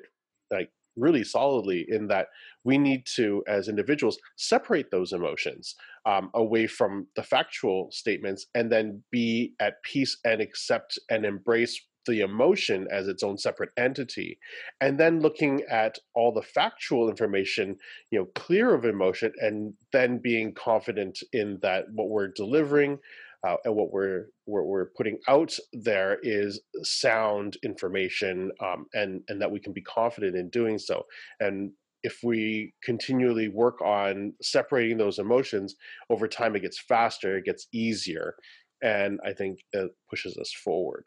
like 0.52 0.70
really 0.96 1.24
solidly 1.24 1.86
in 1.90 2.08
that 2.08 2.28
we 2.64 2.78
need 2.78 3.06
to 3.16 3.44
as 3.48 3.68
individuals 3.68 4.18
separate 4.38 4.92
those 4.92 5.14
emotions 5.14 5.76
um, 6.06 6.30
away 6.34 6.68
from 6.68 7.08
the 7.16 7.24
factual 7.24 7.90
statements 7.92 8.48
and 8.56 8.72
then 8.72 9.04
be 9.12 9.54
at 9.60 9.82
peace 9.84 10.18
and 10.26 10.42
accept 10.42 10.98
and 11.10 11.26
embrace 11.26 11.82
the 12.06 12.22
emotion 12.22 12.88
as 12.92 13.08
its 13.08 13.24
own 13.24 13.38
separate 13.38 13.72
entity. 13.78 14.38
And 14.80 15.00
then 15.00 15.20
looking 15.20 15.64
at 15.70 15.98
all 16.14 16.32
the 16.32 16.42
factual 16.42 17.10
information 17.10 17.78
you 18.12 18.20
know 18.20 18.26
clear 18.36 18.74
of 18.74 18.86
emotion 18.86 19.34
and 19.40 19.74
then 19.92 20.20
being 20.20 20.54
confident 20.54 21.20
in 21.34 21.60
that 21.62 21.86
what 21.94 22.10
we're 22.10 22.28
delivering 22.28 23.00
uh, 23.46 23.58
and 23.64 23.76
what 23.76 23.92
we're, 23.92 24.26
we're, 24.46 24.64
we're 24.64 24.90
putting 24.98 25.18
out 25.28 25.54
there 25.74 26.18
is 26.24 26.62
sound 26.84 27.58
information 27.64 28.52
um, 28.64 28.86
and 28.94 29.22
and 29.28 29.42
that 29.42 29.52
we 29.52 29.60
can 29.60 29.74
be 29.74 29.82
confident 29.82 30.36
in 30.36 30.50
doing 30.50 30.78
so 30.78 31.04
and 31.40 31.72
if 32.04 32.20
we 32.24 32.74
continually 32.84 33.50
work 33.50 33.82
on 33.82 34.34
separating 34.42 34.98
those 34.98 35.20
emotions 35.20 35.76
over 36.10 36.28
time 36.28 36.56
it 36.56 36.62
gets 36.62 36.80
faster 36.80 37.38
it 37.38 37.46
gets 37.46 37.68
easier 37.74 38.36
and 38.82 39.20
i 39.26 39.34
think 39.34 39.60
it 39.74 39.92
pushes 40.10 40.38
us 40.38 40.52
forward 40.52 41.04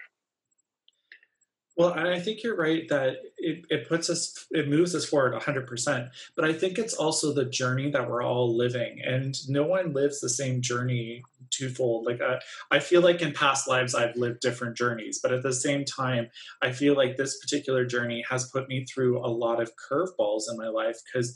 well, 1.78 1.95
I 1.95 2.18
think 2.18 2.42
you're 2.42 2.57
right 2.57 2.88
that 2.88 3.18
it, 3.37 3.64
it 3.71 3.88
puts 3.88 4.11
us, 4.11 4.47
it 4.50 4.68
moves 4.68 4.97
us 4.97 5.04
forward 5.04 5.35
100%. 5.35 6.11
But 6.35 6.45
I 6.45 6.52
think 6.52 6.76
it's 6.76 6.95
also 6.95 7.33
the 7.33 7.45
journey 7.45 7.88
that 7.92 8.11
we're 8.11 8.25
all 8.25 8.57
living, 8.57 9.00
and 9.07 9.37
no 9.49 9.64
one 9.64 9.92
lives 9.92 10.21
the 10.21 10.28
same 10.28 10.61
journey 10.61 11.23
twofold. 11.50 12.07
Like, 12.07 12.21
uh, 12.21 12.38
I 12.71 12.78
feel 12.81 13.02
like 13.02 13.23
in 13.23 13.33
past 13.33 13.69
lives 13.69 13.95
I've 13.95 14.17
lived 14.17 14.40
different 14.40 14.76
journeys, 14.76 15.21
but 15.23 15.33
at 15.33 15.43
the 15.43 15.52
same 15.52 15.85
time, 15.85 16.28
I 16.62 16.73
feel 16.73 16.95
like 16.95 17.17
this 17.17 17.38
particular 17.40 17.85
journey 17.85 18.25
has 18.28 18.50
put 18.50 18.69
me 18.69 18.85
through 18.85 19.19
a 19.19 19.28
lot 19.28 19.61
of 19.61 19.73
curveballs 19.76 20.45
in 20.50 20.57
my 20.57 20.69
life 20.69 20.97
because 21.05 21.35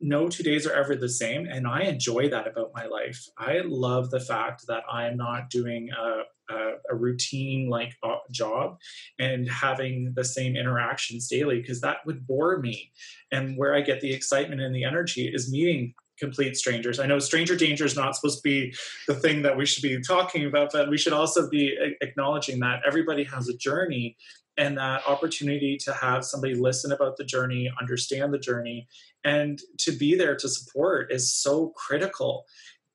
no 0.00 0.28
two 0.28 0.42
days 0.42 0.66
are 0.66 0.72
ever 0.72 0.96
the 0.96 1.08
same 1.08 1.46
and 1.46 1.66
i 1.66 1.82
enjoy 1.82 2.28
that 2.28 2.46
about 2.46 2.72
my 2.74 2.86
life 2.86 3.24
i 3.38 3.60
love 3.64 4.10
the 4.10 4.20
fact 4.20 4.64
that 4.66 4.82
i'm 4.90 5.16
not 5.16 5.48
doing 5.48 5.88
a, 5.90 6.54
a, 6.54 6.72
a 6.90 6.96
routine 6.96 7.68
like 7.68 7.94
job 8.32 8.76
and 9.18 9.48
having 9.48 10.12
the 10.16 10.24
same 10.24 10.56
interactions 10.56 11.28
daily 11.28 11.60
because 11.60 11.80
that 11.80 11.98
would 12.04 12.26
bore 12.26 12.58
me 12.58 12.90
and 13.30 13.56
where 13.56 13.74
i 13.74 13.80
get 13.80 14.00
the 14.00 14.12
excitement 14.12 14.60
and 14.60 14.74
the 14.74 14.84
energy 14.84 15.30
is 15.32 15.52
meeting 15.52 15.94
complete 16.24 16.56
strangers 16.56 16.98
i 16.98 17.06
know 17.06 17.18
stranger 17.18 17.56
danger 17.56 17.84
is 17.84 17.96
not 17.96 18.16
supposed 18.16 18.38
to 18.38 18.42
be 18.42 18.74
the 19.08 19.14
thing 19.14 19.42
that 19.42 19.56
we 19.56 19.66
should 19.66 19.82
be 19.82 20.00
talking 20.00 20.46
about 20.46 20.70
but 20.72 20.88
we 20.88 20.98
should 20.98 21.12
also 21.12 21.48
be 21.48 21.76
acknowledging 22.00 22.58
that 22.60 22.80
everybody 22.86 23.24
has 23.24 23.48
a 23.48 23.56
journey 23.56 24.16
and 24.56 24.78
that 24.78 25.02
opportunity 25.06 25.76
to 25.76 25.92
have 25.92 26.24
somebody 26.24 26.54
listen 26.54 26.92
about 26.92 27.16
the 27.16 27.24
journey, 27.24 27.70
understand 27.80 28.32
the 28.32 28.38
journey, 28.38 28.86
and 29.24 29.60
to 29.78 29.92
be 29.92 30.14
there 30.14 30.36
to 30.36 30.48
support 30.48 31.12
is 31.12 31.32
so 31.32 31.72
critical. 31.76 32.44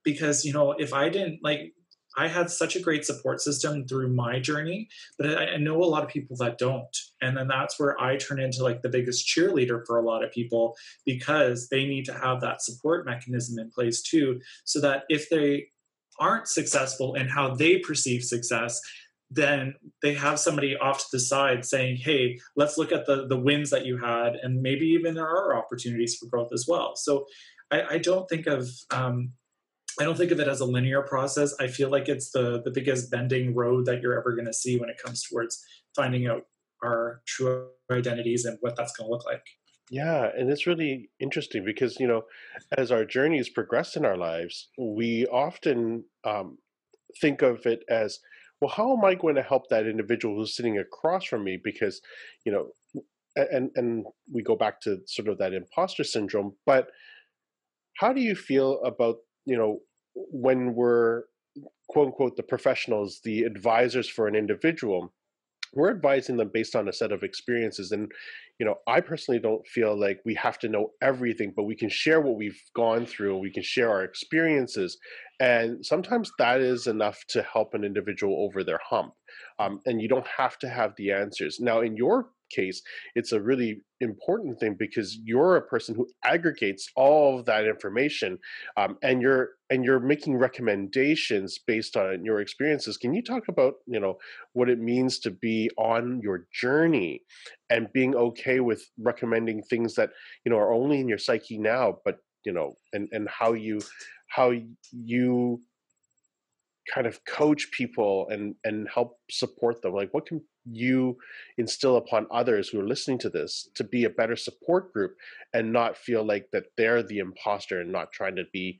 Because, 0.03 0.45
you 0.45 0.53
know, 0.53 0.71
if 0.71 0.93
I 0.93 1.09
didn't 1.09 1.39
like, 1.43 1.74
I 2.19 2.27
had 2.27 2.51
such 2.51 2.75
a 2.75 2.81
great 2.81 3.05
support 3.05 3.39
system 3.39 3.88
through 3.88 4.09
my 4.13 4.39
journey, 4.39 4.89
but 5.17 5.38
I, 5.38 5.45
I 5.53 5.57
know 5.57 5.77
a 5.81 5.91
lot 5.93 6.03
of 6.03 6.09
people 6.09 6.35
that 6.38 6.57
don't. 6.57 6.95
And 7.21 7.38
then 7.38 7.47
that's 7.47 7.79
where 7.79 7.99
I 7.99 8.17
turn 8.17 8.39
into 8.41 8.61
like 8.63 8.81
the 8.81 8.89
biggest 8.97 9.25
cheerleader 9.25 9.85
for 9.85 9.97
a 9.97 10.05
lot 10.05 10.23
of 10.23 10.31
people 10.31 10.75
because 11.05 11.69
they 11.69 11.85
need 11.85 12.05
to 12.05 12.13
have 12.13 12.41
that 12.41 12.61
support 12.61 13.05
mechanism 13.05 13.57
in 13.57 13.69
place 13.71 14.01
too, 14.01 14.41
so 14.65 14.81
that 14.81 15.03
if 15.07 15.29
they 15.29 15.67
aren't 16.19 16.49
successful 16.49 17.15
in 17.15 17.29
how 17.29 17.55
they 17.55 17.77
perceive 17.77 18.23
success, 18.23 18.81
then 19.31 19.75
they 20.01 20.13
have 20.13 20.39
somebody 20.39 20.75
off 20.75 20.97
to 20.99 21.07
the 21.13 21.19
side 21.19 21.63
saying, 21.63 21.95
hey, 21.95 22.38
let's 22.55 22.77
look 22.77 22.91
at 22.91 23.05
the, 23.05 23.27
the 23.27 23.39
wins 23.39 23.69
that 23.69 23.85
you 23.85 23.97
had, 23.97 24.35
and 24.43 24.61
maybe 24.61 24.88
even 24.88 25.13
there 25.13 25.27
are 25.27 25.55
opportunities 25.55 26.17
for 26.17 26.27
growth 26.27 26.51
as 26.51 26.65
well. 26.67 26.95
So 26.95 27.25
I, 27.71 27.77
I 27.91 27.97
don't 27.99 28.27
think 28.27 28.47
of 28.47 28.67
um, 28.91 29.33
I 29.99 30.03
don't 30.03 30.17
think 30.17 30.31
of 30.31 30.39
it 30.39 30.47
as 30.47 30.61
a 30.61 30.65
linear 30.65 31.01
process. 31.01 31.53
I 31.59 31.67
feel 31.67 31.89
like 31.89 32.07
it's 32.07 32.31
the 32.31 32.61
the 32.63 32.71
biggest 32.71 33.11
bending 33.11 33.53
road 33.53 33.85
that 33.85 34.01
you're 34.01 34.17
ever 34.17 34.33
going 34.35 34.47
to 34.47 34.53
see 34.53 34.77
when 34.79 34.89
it 34.89 35.01
comes 35.03 35.23
towards 35.23 35.63
finding 35.95 36.27
out 36.27 36.43
our 36.83 37.21
true 37.27 37.67
identities 37.91 38.45
and 38.45 38.57
what 38.61 38.75
that's 38.75 38.95
going 38.95 39.07
to 39.07 39.11
look 39.11 39.25
like. 39.25 39.43
Yeah, 39.91 40.29
and 40.37 40.49
it's 40.49 40.67
really 40.67 41.09
interesting 41.19 41.65
because 41.65 41.99
you 41.99 42.07
know, 42.07 42.23
as 42.77 42.91
our 42.91 43.05
journeys 43.05 43.49
progress 43.49 43.95
in 43.95 44.05
our 44.05 44.17
lives, 44.17 44.69
we 44.77 45.25
often 45.27 46.05
um, 46.23 46.57
think 47.21 47.41
of 47.41 47.65
it 47.65 47.81
as 47.89 48.19
well, 48.61 48.69
how 48.69 48.95
am 48.95 49.05
I 49.05 49.15
going 49.15 49.35
to 49.35 49.41
help 49.41 49.69
that 49.69 49.87
individual 49.87 50.35
who's 50.35 50.55
sitting 50.55 50.77
across 50.77 51.25
from 51.25 51.43
me? 51.43 51.57
Because, 51.63 52.01
you 52.45 52.51
know, 52.51 52.67
and 53.35 53.71
and 53.75 54.05
we 54.33 54.43
go 54.43 54.55
back 54.55 54.81
to 54.81 54.97
sort 55.05 55.29
of 55.29 55.37
that 55.37 55.53
imposter 55.53 56.03
syndrome. 56.03 56.55
But 56.65 56.87
how 57.97 58.11
do 58.11 58.21
you 58.21 58.35
feel 58.35 58.81
about 58.83 59.17
you 59.45 59.57
know 59.57 59.79
when 60.31 60.73
we're 60.75 61.23
quote 61.89 62.07
unquote 62.07 62.35
the 62.35 62.43
professionals, 62.43 63.21
the 63.23 63.43
advisors 63.43 64.07
for 64.09 64.27
an 64.27 64.35
individual? 64.35 65.13
we're 65.73 65.91
advising 65.91 66.38
them 66.38 66.49
based 66.51 66.75
on 66.75 66.88
a 66.88 66.93
set 66.93 67.11
of 67.11 67.21
experiences 67.23 67.91
and 67.91 68.11
you 68.59 68.65
know 68.65 68.75
i 68.87 68.99
personally 68.99 69.39
don't 69.39 69.65
feel 69.67 69.99
like 69.99 70.19
we 70.25 70.35
have 70.35 70.59
to 70.59 70.69
know 70.69 70.91
everything 71.01 71.53
but 71.55 71.63
we 71.63 71.75
can 71.75 71.89
share 71.89 72.21
what 72.21 72.35
we've 72.35 72.61
gone 72.75 73.05
through 73.05 73.37
we 73.37 73.51
can 73.51 73.63
share 73.63 73.89
our 73.89 74.03
experiences 74.03 74.97
and 75.39 75.83
sometimes 75.85 76.31
that 76.37 76.59
is 76.59 76.87
enough 76.87 77.19
to 77.29 77.41
help 77.41 77.73
an 77.73 77.83
individual 77.83 78.43
over 78.43 78.63
their 78.63 78.79
hump 78.87 79.13
um, 79.59 79.79
and 79.85 80.01
you 80.01 80.07
don't 80.07 80.27
have 80.27 80.57
to 80.59 80.69
have 80.69 80.93
the 80.97 81.11
answers 81.11 81.59
now 81.59 81.81
in 81.81 81.95
your 81.95 82.29
case, 82.49 82.81
it's 83.15 83.31
a 83.31 83.41
really 83.41 83.81
important 84.01 84.59
thing 84.59 84.75
because 84.77 85.17
you're 85.23 85.55
a 85.55 85.61
person 85.61 85.95
who 85.95 86.07
aggregates 86.23 86.89
all 86.95 87.39
of 87.39 87.45
that 87.45 87.65
information, 87.65 88.37
um, 88.77 88.97
and 89.03 89.21
you're 89.21 89.51
and 89.69 89.85
you're 89.85 89.99
making 89.99 90.35
recommendations 90.35 91.59
based 91.65 91.95
on 91.95 92.25
your 92.25 92.41
experiences. 92.41 92.97
Can 92.97 93.13
you 93.13 93.21
talk 93.21 93.47
about 93.47 93.75
you 93.87 93.99
know 93.99 94.17
what 94.53 94.69
it 94.69 94.79
means 94.79 95.19
to 95.19 95.31
be 95.31 95.69
on 95.77 96.19
your 96.21 96.47
journey 96.53 97.23
and 97.69 97.91
being 97.93 98.15
okay 98.15 98.59
with 98.59 98.83
recommending 98.99 99.61
things 99.63 99.95
that 99.95 100.09
you 100.45 100.51
know 100.51 100.57
are 100.57 100.73
only 100.73 100.99
in 100.99 101.07
your 101.07 101.17
psyche 101.17 101.57
now, 101.57 101.97
but 102.05 102.17
you 102.45 102.53
know, 102.53 102.73
and 102.93 103.09
and 103.11 103.27
how 103.29 103.53
you 103.53 103.79
how 104.29 104.53
you 104.91 105.59
kind 106.93 107.07
of 107.07 107.23
coach 107.25 107.69
people 107.71 108.27
and 108.29 108.55
and 108.63 108.88
help 108.93 109.17
support 109.29 109.81
them 109.81 109.93
like 109.93 110.09
what 110.11 110.25
can 110.25 110.41
you 110.65 111.15
instill 111.57 111.97
upon 111.97 112.25
others 112.31 112.69
who 112.69 112.79
are 112.79 112.88
listening 112.88 113.17
to 113.19 113.29
this 113.29 113.69
to 113.75 113.83
be 113.83 114.05
a 114.05 114.09
better 114.09 114.35
support 114.35 114.91
group 114.91 115.15
and 115.53 115.71
not 115.71 115.97
feel 115.97 116.25
like 116.25 116.47
that 116.51 116.63
they're 116.77 117.03
the 117.03 117.19
imposter 117.19 117.81
and 117.81 117.91
not 117.91 118.11
trying 118.11 118.35
to 118.35 118.43
be 118.51 118.79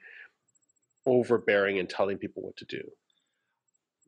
overbearing 1.06 1.80
and 1.80 1.90
telling 1.90 2.18
people 2.18 2.44
what 2.44 2.58
to 2.58 2.66
do 2.66 2.82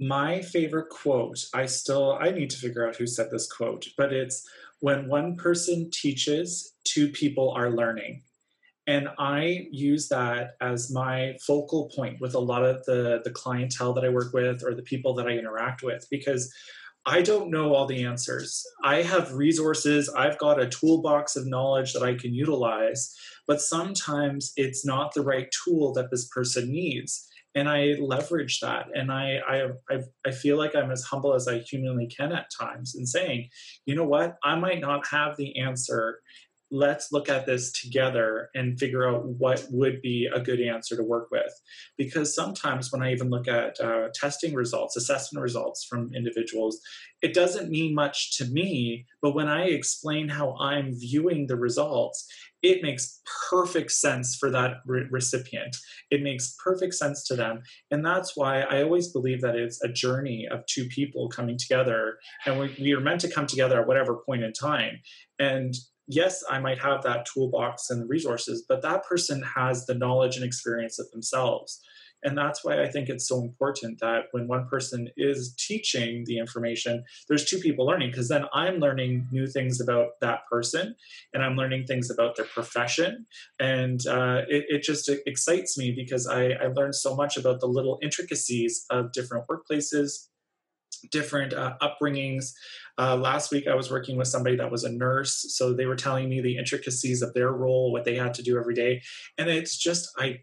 my 0.02 0.42
favorite 0.42 0.90
quote 0.90 1.38
i 1.54 1.66
still 1.66 2.18
i 2.20 2.32
need 2.32 2.50
to 2.50 2.58
figure 2.58 2.88
out 2.88 2.96
who 2.96 3.06
said 3.06 3.30
this 3.32 3.52
quote 3.52 3.86
but 3.98 4.12
it's 4.12 4.48
when 4.80 5.08
one 5.08 5.36
person 5.36 5.90
teaches 5.94 6.74
two 6.84 7.08
people 7.10 7.52
are 7.52 7.70
learning 7.70 8.22
and 8.88 9.08
i 9.20 9.68
use 9.72 10.10
that 10.10 10.56
as 10.60 10.92
my 10.92 11.38
focal 11.46 11.92
point 11.96 12.20
with 12.20 12.34
a 12.34 12.40
lot 12.40 12.66
of 12.66 12.84
the 12.86 13.22
the 13.24 13.32
clientele 13.32 13.94
that 13.94 14.04
i 14.04 14.10
work 14.10 14.34
with 14.34 14.64
or 14.64 14.74
the 14.74 14.82
people 14.82 15.14
that 15.14 15.28
i 15.28 15.32
interact 15.32 15.84
with 15.84 16.06
because 16.10 16.52
I 17.04 17.24
don't 17.24 17.50
know 17.50 17.74
all 17.74 17.88
the 17.88 18.06
answers. 18.06 18.64
I 18.84 19.02
have 19.02 19.34
resources, 19.34 20.08
I've 20.10 20.38
got 20.38 20.62
a 20.62 20.70
toolbox 20.70 21.36
of 21.36 21.48
knowledge 21.48 21.94
that 21.94 22.04
I 22.04 22.14
can 22.14 22.32
utilize, 22.32 23.16
but 23.48 23.60
sometimes 23.60 24.54
it's 24.56 24.86
not 24.86 25.12
the 25.16 25.24
right 25.24 25.48
tool 25.66 25.94
that 25.94 26.12
this 26.12 26.28
person 26.28 26.72
needs. 26.72 27.28
And 27.54 27.68
I 27.68 27.96
leverage 28.00 28.60
that. 28.62 28.86
And 28.96 29.12
I, 29.12 29.40
I, 29.48 29.68
I, 29.90 30.00
I 30.26 30.32
feel 30.32 30.58
like 30.58 30.76
I'm 30.76 30.92
as 30.92 31.04
humble 31.04 31.34
as 31.34 31.48
I 31.48 31.60
humanly 31.60 32.08
can 32.08 32.32
at 32.32 32.48
times 32.58 32.96
in 32.96 33.06
saying, 33.06 33.50
you 33.86 33.96
know 33.96 34.06
what, 34.06 34.38
I 34.44 34.56
might 34.56 34.80
not 34.80 35.06
have 35.08 35.36
the 35.38 35.60
answer 35.60 36.20
let's 36.72 37.12
look 37.12 37.28
at 37.30 37.46
this 37.46 37.72
together 37.72 38.50
and 38.56 38.80
figure 38.80 39.08
out 39.08 39.26
what 39.26 39.66
would 39.70 40.02
be 40.02 40.30
a 40.34 40.40
good 40.40 40.62
answer 40.62 40.96
to 40.96 41.04
work 41.04 41.28
with. 41.30 41.52
Because 41.98 42.34
sometimes 42.34 42.92
when 42.92 43.04
I 43.04 43.12
even 43.12 43.30
look 43.30 43.48
at 43.48 43.80
uh, 43.80 44.08
testing 44.14 44.56
results, 44.56 44.96
assessment 44.96 45.44
results 45.44 45.84
from 45.84 46.14
individuals, 46.16 46.80
it 47.22 47.34
doesn't 47.34 47.70
mean 47.70 47.94
much 47.94 48.38
to 48.38 48.46
me, 48.46 49.06
but 49.22 49.36
when 49.36 49.48
I 49.48 49.66
explain 49.66 50.30
how 50.30 50.56
I'm 50.60 50.94
viewing 50.94 51.48
the 51.48 51.58
results, 51.58 52.26
it 52.62 52.84
makes 52.84 53.22
perfect 53.50 53.92
sense 53.92 54.36
for 54.36 54.50
that 54.52 54.78
re- 54.86 55.08
recipient. 55.10 55.76
It 56.10 56.22
makes 56.22 56.56
perfect 56.64 56.94
sense 56.94 57.24
to 57.28 57.36
them. 57.36 57.62
And 57.90 58.06
that's 58.06 58.38
why 58.38 58.62
I 58.62 58.84
always 58.84 59.12
believe 59.12 59.42
that 59.42 59.56
it's 59.56 59.84
a 59.84 59.92
journey 59.92 60.48
of 60.50 60.66
two 60.68 60.86
people 60.86 61.30
coming 61.30 61.58
together. 61.58 62.18
And 62.46 62.60
we, 62.60 62.76
we 62.80 62.94
are 62.94 63.00
meant 63.00 63.22
to 63.22 63.32
come 63.32 63.48
together 63.48 63.82
at 63.82 63.88
whatever 63.88 64.18
point 64.26 64.44
in 64.44 64.54
time. 64.54 65.00
And 65.40 65.74
yes, 66.08 66.44
I 66.50 66.60
might 66.60 66.80
have 66.80 67.04
that 67.04 67.26
toolbox 67.26 67.90
and 67.90 68.08
resources, 68.10 68.64
but 68.68 68.82
that 68.84 69.06
person 69.06 69.44
has 69.56 69.86
the 69.86 69.96
knowledge 69.96 70.36
and 70.36 70.46
experience 70.46 71.00
of 71.00 71.10
themselves. 71.12 71.82
And 72.24 72.38
that's 72.38 72.64
why 72.64 72.82
I 72.82 72.88
think 72.88 73.10
it's 73.10 73.28
so 73.28 73.42
important 73.42 74.00
that 74.00 74.26
when 74.32 74.48
one 74.48 74.68
person 74.68 75.10
is 75.18 75.56
teaching 75.56 76.24
the 76.26 76.38
information, 76.38 77.04
there's 77.28 77.46
two 77.46 77.58
people 77.58 77.86
learning 77.86 78.12
because 78.12 78.30
then 78.30 78.46
I'm 78.54 78.76
learning 78.76 79.28
new 79.32 79.48
things 79.48 79.82
about 79.82 80.20
that 80.22 80.42
person 80.50 80.96
and 81.34 81.44
I'm 81.44 81.56
learning 81.56 81.86
things 81.86 82.10
about 82.10 82.36
their 82.36 82.46
profession. 82.46 83.26
And 83.60 84.06
uh, 84.08 84.42
it, 84.48 84.66
it, 84.70 84.82
just 84.82 85.10
excites 85.28 85.78
me 85.78 85.92
because 85.92 86.28
I, 86.28 86.52
I 86.52 86.68
learned 86.68 86.96
so 86.96 87.16
much 87.16 87.38
about 87.38 87.60
the 87.60 87.68
little 87.68 88.00
intricacies 88.02 88.86
of 88.90 89.12
different 89.12 89.46
workplaces, 89.48 90.28
different 91.12 91.54
uh, 91.54 91.76
upbringings. 91.82 92.54
Uh, 92.98 93.16
last 93.16 93.52
week, 93.52 93.68
I 93.68 93.76
was 93.76 93.90
working 93.90 94.18
with 94.18 94.28
somebody 94.28 94.56
that 94.58 94.72
was 94.72 94.84
a 94.84 94.92
nurse, 94.92 95.46
so 95.56 95.74
they 95.74 95.86
were 95.86 95.96
telling 95.96 96.30
me 96.30 96.42
the 96.42 96.58
intricacies 96.58 97.22
of 97.22 97.34
their 97.34 97.52
role, 97.52 97.92
what 97.92 98.06
they 98.06 98.16
had 98.16 98.34
to 98.36 98.44
do 98.44 98.58
every 98.58 98.76
day, 98.76 99.02
and 99.38 99.50
it's 99.50 99.78
just 99.78 100.10
I, 100.18 100.42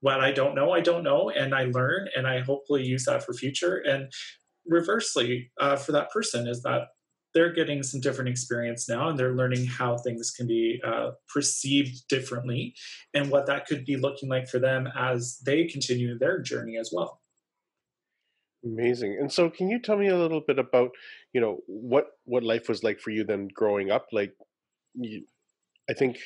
what 0.00 0.20
I 0.20 0.32
don't 0.32 0.54
know, 0.54 0.72
I 0.72 0.80
don't 0.80 1.02
know, 1.02 1.30
and 1.30 1.54
I 1.54 1.64
learn, 1.64 2.08
and 2.16 2.26
I 2.26 2.40
hopefully 2.40 2.84
use 2.84 3.04
that 3.06 3.24
for 3.24 3.32
future. 3.32 3.76
And 3.76 4.12
reversely, 4.66 5.50
uh, 5.60 5.76
for 5.76 5.92
that 5.92 6.10
person, 6.10 6.46
is 6.46 6.62
that 6.62 6.88
they're 7.34 7.52
getting 7.52 7.82
some 7.82 8.00
different 8.00 8.30
experience 8.30 8.88
now, 8.88 9.08
and 9.08 9.18
they're 9.18 9.34
learning 9.34 9.66
how 9.66 9.98
things 9.98 10.30
can 10.30 10.46
be 10.46 10.80
uh, 10.86 11.10
perceived 11.32 12.08
differently, 12.08 12.74
and 13.12 13.30
what 13.30 13.46
that 13.46 13.66
could 13.66 13.84
be 13.84 13.96
looking 13.96 14.28
like 14.28 14.48
for 14.48 14.58
them 14.58 14.88
as 14.96 15.38
they 15.44 15.66
continue 15.66 16.18
their 16.18 16.40
journey 16.40 16.76
as 16.78 16.90
well. 16.92 17.20
Amazing. 18.64 19.18
And 19.20 19.32
so 19.32 19.48
can 19.50 19.68
you 19.68 19.80
tell 19.80 19.96
me 19.96 20.08
a 20.08 20.16
little 20.16 20.40
bit 20.40 20.58
about, 20.58 20.90
you 21.32 21.40
know, 21.40 21.58
what 21.66 22.06
what 22.24 22.42
life 22.42 22.68
was 22.68 22.82
like 22.82 22.98
for 22.98 23.10
you 23.10 23.24
then 23.24 23.48
growing 23.54 23.90
up? 23.90 24.06
Like 24.10 24.34
you, 24.94 25.24
I 25.88 25.92
think 25.92 26.18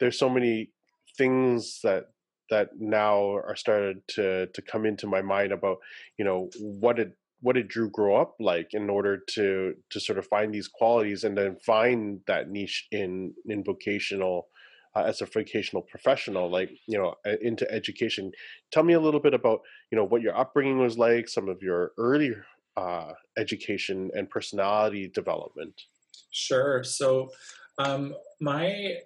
there's 0.00 0.18
so 0.18 0.28
many 0.28 0.70
things 1.16 1.80
that 1.84 2.06
that 2.50 2.70
now 2.78 3.32
are 3.34 3.56
started 3.56 4.06
to 4.08 4.46
to 4.46 4.62
come 4.62 4.86
into 4.86 5.06
my 5.06 5.22
mind 5.22 5.52
about, 5.52 5.78
you 6.18 6.24
know, 6.24 6.50
what 6.58 6.96
did 6.96 7.12
what 7.40 7.54
did 7.54 7.68
Drew 7.68 7.88
grow 7.90 8.16
up 8.16 8.34
like 8.40 8.68
in 8.72 8.90
order 8.90 9.18
to 9.34 9.74
to 9.90 10.00
sort 10.00 10.18
of 10.18 10.26
find 10.26 10.52
these 10.52 10.68
qualities 10.68 11.24
and 11.24 11.36
then 11.36 11.56
find 11.64 12.20
that 12.26 12.50
niche 12.50 12.86
in 12.90 13.34
in 13.46 13.64
vocational 13.64 14.48
uh, 14.94 15.02
as 15.02 15.20
a 15.20 15.26
vocational 15.26 15.82
professional, 15.82 16.50
like 16.50 16.70
you 16.86 16.98
know, 16.98 17.14
into 17.42 17.70
education. 17.70 18.32
Tell 18.72 18.82
me 18.82 18.94
a 18.94 19.00
little 19.00 19.20
bit 19.20 19.34
about 19.34 19.60
you 19.90 19.96
know 19.96 20.04
what 20.04 20.22
your 20.22 20.36
upbringing 20.36 20.78
was 20.78 20.98
like, 20.98 21.28
some 21.28 21.48
of 21.48 21.62
your 21.62 21.92
early 21.98 22.32
uh, 22.76 23.12
education 23.36 24.10
and 24.14 24.30
personality 24.30 25.08
development. 25.08 25.82
Sure. 26.30 26.84
So, 26.84 27.30
um, 27.78 28.14
my 28.40 28.96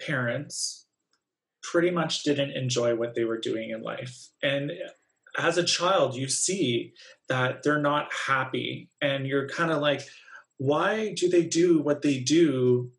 parents 0.00 0.87
pretty 1.62 1.90
much 1.90 2.22
didn't 2.22 2.52
enjoy 2.52 2.94
what 2.94 3.14
they 3.14 3.24
were 3.24 3.38
doing 3.38 3.70
in 3.70 3.82
life, 3.82 4.28
and 4.42 4.72
as 5.38 5.56
a 5.56 5.64
child, 5.64 6.16
you 6.16 6.28
see 6.28 6.92
that 7.28 7.62
they're 7.62 7.80
not 7.80 8.08
happy, 8.26 8.90
and 9.00 9.26
you're 9.26 9.48
kind 9.48 9.70
of 9.70 9.80
like, 9.80 10.02
why 10.56 11.14
do 11.14 11.28
they 11.28 11.44
do 11.44 11.80
what 11.80 12.02
they 12.02 12.18
do? 12.18 12.90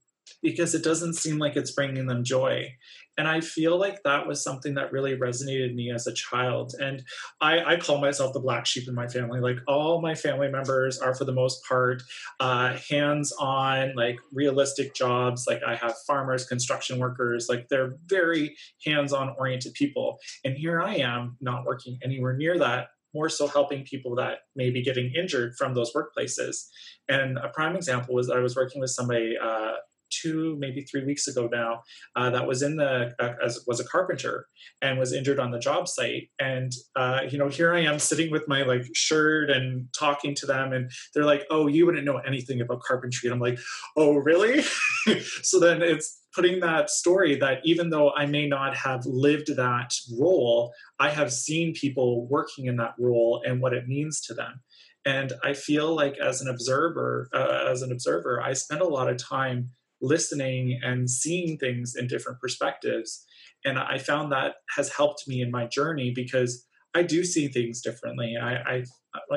Because 0.41 0.73
it 0.73 0.83
doesn't 0.83 1.15
seem 1.15 1.37
like 1.37 1.57
it's 1.57 1.71
bringing 1.71 2.07
them 2.07 2.23
joy. 2.23 2.75
And 3.19 3.27
I 3.27 3.41
feel 3.41 3.77
like 3.77 4.01
that 4.03 4.25
was 4.25 4.41
something 4.41 4.75
that 4.75 4.93
really 4.93 5.17
resonated 5.17 5.75
me 5.75 5.91
as 5.91 6.07
a 6.07 6.13
child. 6.13 6.73
And 6.79 7.03
I, 7.41 7.73
I 7.73 7.75
call 7.75 7.99
myself 7.99 8.31
the 8.31 8.39
black 8.39 8.65
sheep 8.65 8.87
in 8.87 8.95
my 8.95 9.09
family. 9.09 9.41
Like 9.41 9.57
all 9.67 10.01
my 10.01 10.15
family 10.15 10.47
members 10.47 10.99
are, 10.99 11.13
for 11.13 11.25
the 11.25 11.33
most 11.33 11.61
part, 11.67 12.01
uh, 12.39 12.77
hands 12.89 13.33
on, 13.33 13.93
like 13.97 14.15
realistic 14.31 14.95
jobs. 14.95 15.43
Like 15.49 15.61
I 15.67 15.75
have 15.75 15.95
farmers, 16.07 16.45
construction 16.45 16.97
workers, 16.97 17.47
like 17.49 17.67
they're 17.67 17.91
very 18.05 18.55
hands 18.85 19.11
on 19.11 19.35
oriented 19.37 19.73
people. 19.73 20.19
And 20.45 20.55
here 20.55 20.81
I 20.81 20.95
am, 20.95 21.35
not 21.41 21.65
working 21.65 21.99
anywhere 22.01 22.37
near 22.37 22.57
that 22.59 22.87
more 23.13 23.27
so 23.27 23.47
helping 23.47 23.83
people 23.83 24.15
that 24.15 24.37
may 24.55 24.69
be 24.69 24.83
getting 24.83 25.11
injured 25.13 25.55
from 25.57 25.73
those 25.73 25.91
workplaces. 25.93 26.67
And 27.09 27.37
a 27.37 27.49
prime 27.49 27.75
example 27.75 28.13
was 28.15 28.27
that 28.27 28.37
I 28.37 28.39
was 28.39 28.55
working 28.55 28.79
with 28.79 28.91
somebody 28.91 29.35
uh, 29.35 29.73
two, 30.09 30.55
maybe 30.59 30.81
three 30.81 31.05
weeks 31.05 31.27
ago 31.27 31.49
now, 31.51 31.81
uh, 32.15 32.29
that 32.29 32.47
was 32.47 32.61
in 32.61 32.75
the 32.75 33.13
uh, 33.19 33.33
as 33.43 33.63
was 33.67 33.79
a 33.79 33.85
carpenter 33.85 34.47
and 34.81 34.99
was 34.99 35.13
injured 35.13 35.39
on 35.39 35.51
the 35.51 35.59
job 35.59 35.87
site. 35.87 36.29
And 36.39 36.71
uh, 36.95 37.21
you 37.29 37.37
know, 37.37 37.49
here 37.49 37.73
I 37.73 37.81
am 37.81 37.99
sitting 37.99 38.31
with 38.31 38.47
my 38.47 38.63
like 38.63 38.85
shirt 38.93 39.49
and 39.49 39.87
talking 39.97 40.35
to 40.35 40.45
them, 40.45 40.73
and 40.73 40.91
they're 41.13 41.25
like, 41.25 41.45
"Oh, 41.49 41.67
you 41.67 41.85
wouldn't 41.85 42.05
know 42.05 42.17
anything 42.17 42.61
about 42.61 42.81
carpentry." 42.81 43.29
And 43.29 43.33
I'm 43.33 43.41
like, 43.41 43.59
"Oh, 43.97 44.15
really?" 44.15 44.63
so 45.41 45.59
then 45.59 45.81
it's 45.81 46.17
putting 46.33 46.59
that 46.59 46.89
story 46.89 47.35
that 47.35 47.59
even 47.63 47.89
though 47.89 48.11
I 48.11 48.25
may 48.25 48.47
not 48.47 48.75
have 48.77 49.05
lived 49.05 49.55
that 49.55 49.93
role, 50.17 50.71
I 50.99 51.09
have 51.09 51.33
seen 51.33 51.73
people 51.73 52.27
working 52.27 52.67
in 52.67 52.77
that 52.77 52.93
role 52.99 53.41
and 53.45 53.61
what 53.61 53.73
it 53.73 53.87
means 53.87 54.21
to 54.21 54.33
them 54.33 54.61
and 55.05 55.33
i 55.43 55.53
feel 55.53 55.95
like 55.95 56.17
as 56.17 56.41
an 56.41 56.49
observer 56.49 57.29
uh, 57.33 57.65
as 57.69 57.81
an 57.81 57.91
observer 57.91 58.41
i 58.41 58.53
spend 58.53 58.81
a 58.81 58.87
lot 58.87 59.09
of 59.09 59.17
time 59.17 59.69
listening 60.01 60.79
and 60.83 61.09
seeing 61.09 61.57
things 61.57 61.95
in 61.95 62.07
different 62.07 62.39
perspectives. 62.39 63.25
And 63.65 63.77
I 63.77 63.97
found 63.97 64.31
that 64.31 64.55
has 64.75 64.89
helped 64.89 65.27
me 65.27 65.41
in 65.41 65.51
my 65.51 65.65
journey 65.65 66.11
because 66.15 66.65
I 66.95 67.03
do 67.03 67.23
see 67.23 67.47
things 67.47 67.81
differently. 67.81 68.35
I, 68.41 68.53
I 68.55 68.83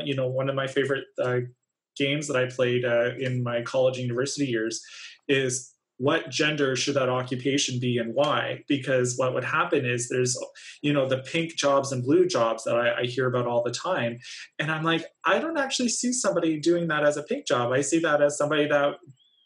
you 0.04 0.14
know, 0.14 0.28
one 0.28 0.48
of 0.48 0.54
my 0.54 0.66
favorite 0.66 1.04
uh, 1.22 1.40
games 1.96 2.28
that 2.28 2.36
I 2.36 2.46
played 2.46 2.84
uh, 2.84 3.10
in 3.18 3.42
my 3.42 3.62
college 3.62 3.98
university 3.98 4.46
years 4.46 4.82
is 5.28 5.72
what 5.98 6.30
gender 6.30 6.74
should 6.74 6.94
that 6.94 7.08
occupation 7.08 7.78
be 7.78 7.98
and 7.98 8.12
why 8.14 8.64
because 8.66 9.14
what 9.18 9.34
would 9.34 9.44
happen 9.44 9.84
is 9.84 10.08
there's 10.08 10.36
you 10.82 10.92
know 10.92 11.08
the 11.08 11.18
pink 11.18 11.54
jobs 11.54 11.92
and 11.92 12.02
blue 12.02 12.26
jobs 12.26 12.64
that 12.64 12.74
I, 12.74 13.02
I, 13.02 13.04
hear 13.04 13.28
about 13.28 13.46
all 13.46 13.62
the 13.62 13.70
time 13.70 14.18
and 14.58 14.70
i'm 14.72 14.82
like 14.82 15.04
i 15.24 15.38
don't 15.38 15.58
actually 15.58 15.90
see 15.90 16.12
somebody 16.12 16.58
doing 16.58 16.88
that 16.88 17.04
as 17.04 17.16
a 17.16 17.22
pink 17.22 17.46
job 17.46 17.72
i 17.72 17.82
see 17.82 18.00
that 18.00 18.20
as 18.20 18.36
somebody 18.36 18.66
that 18.66 18.94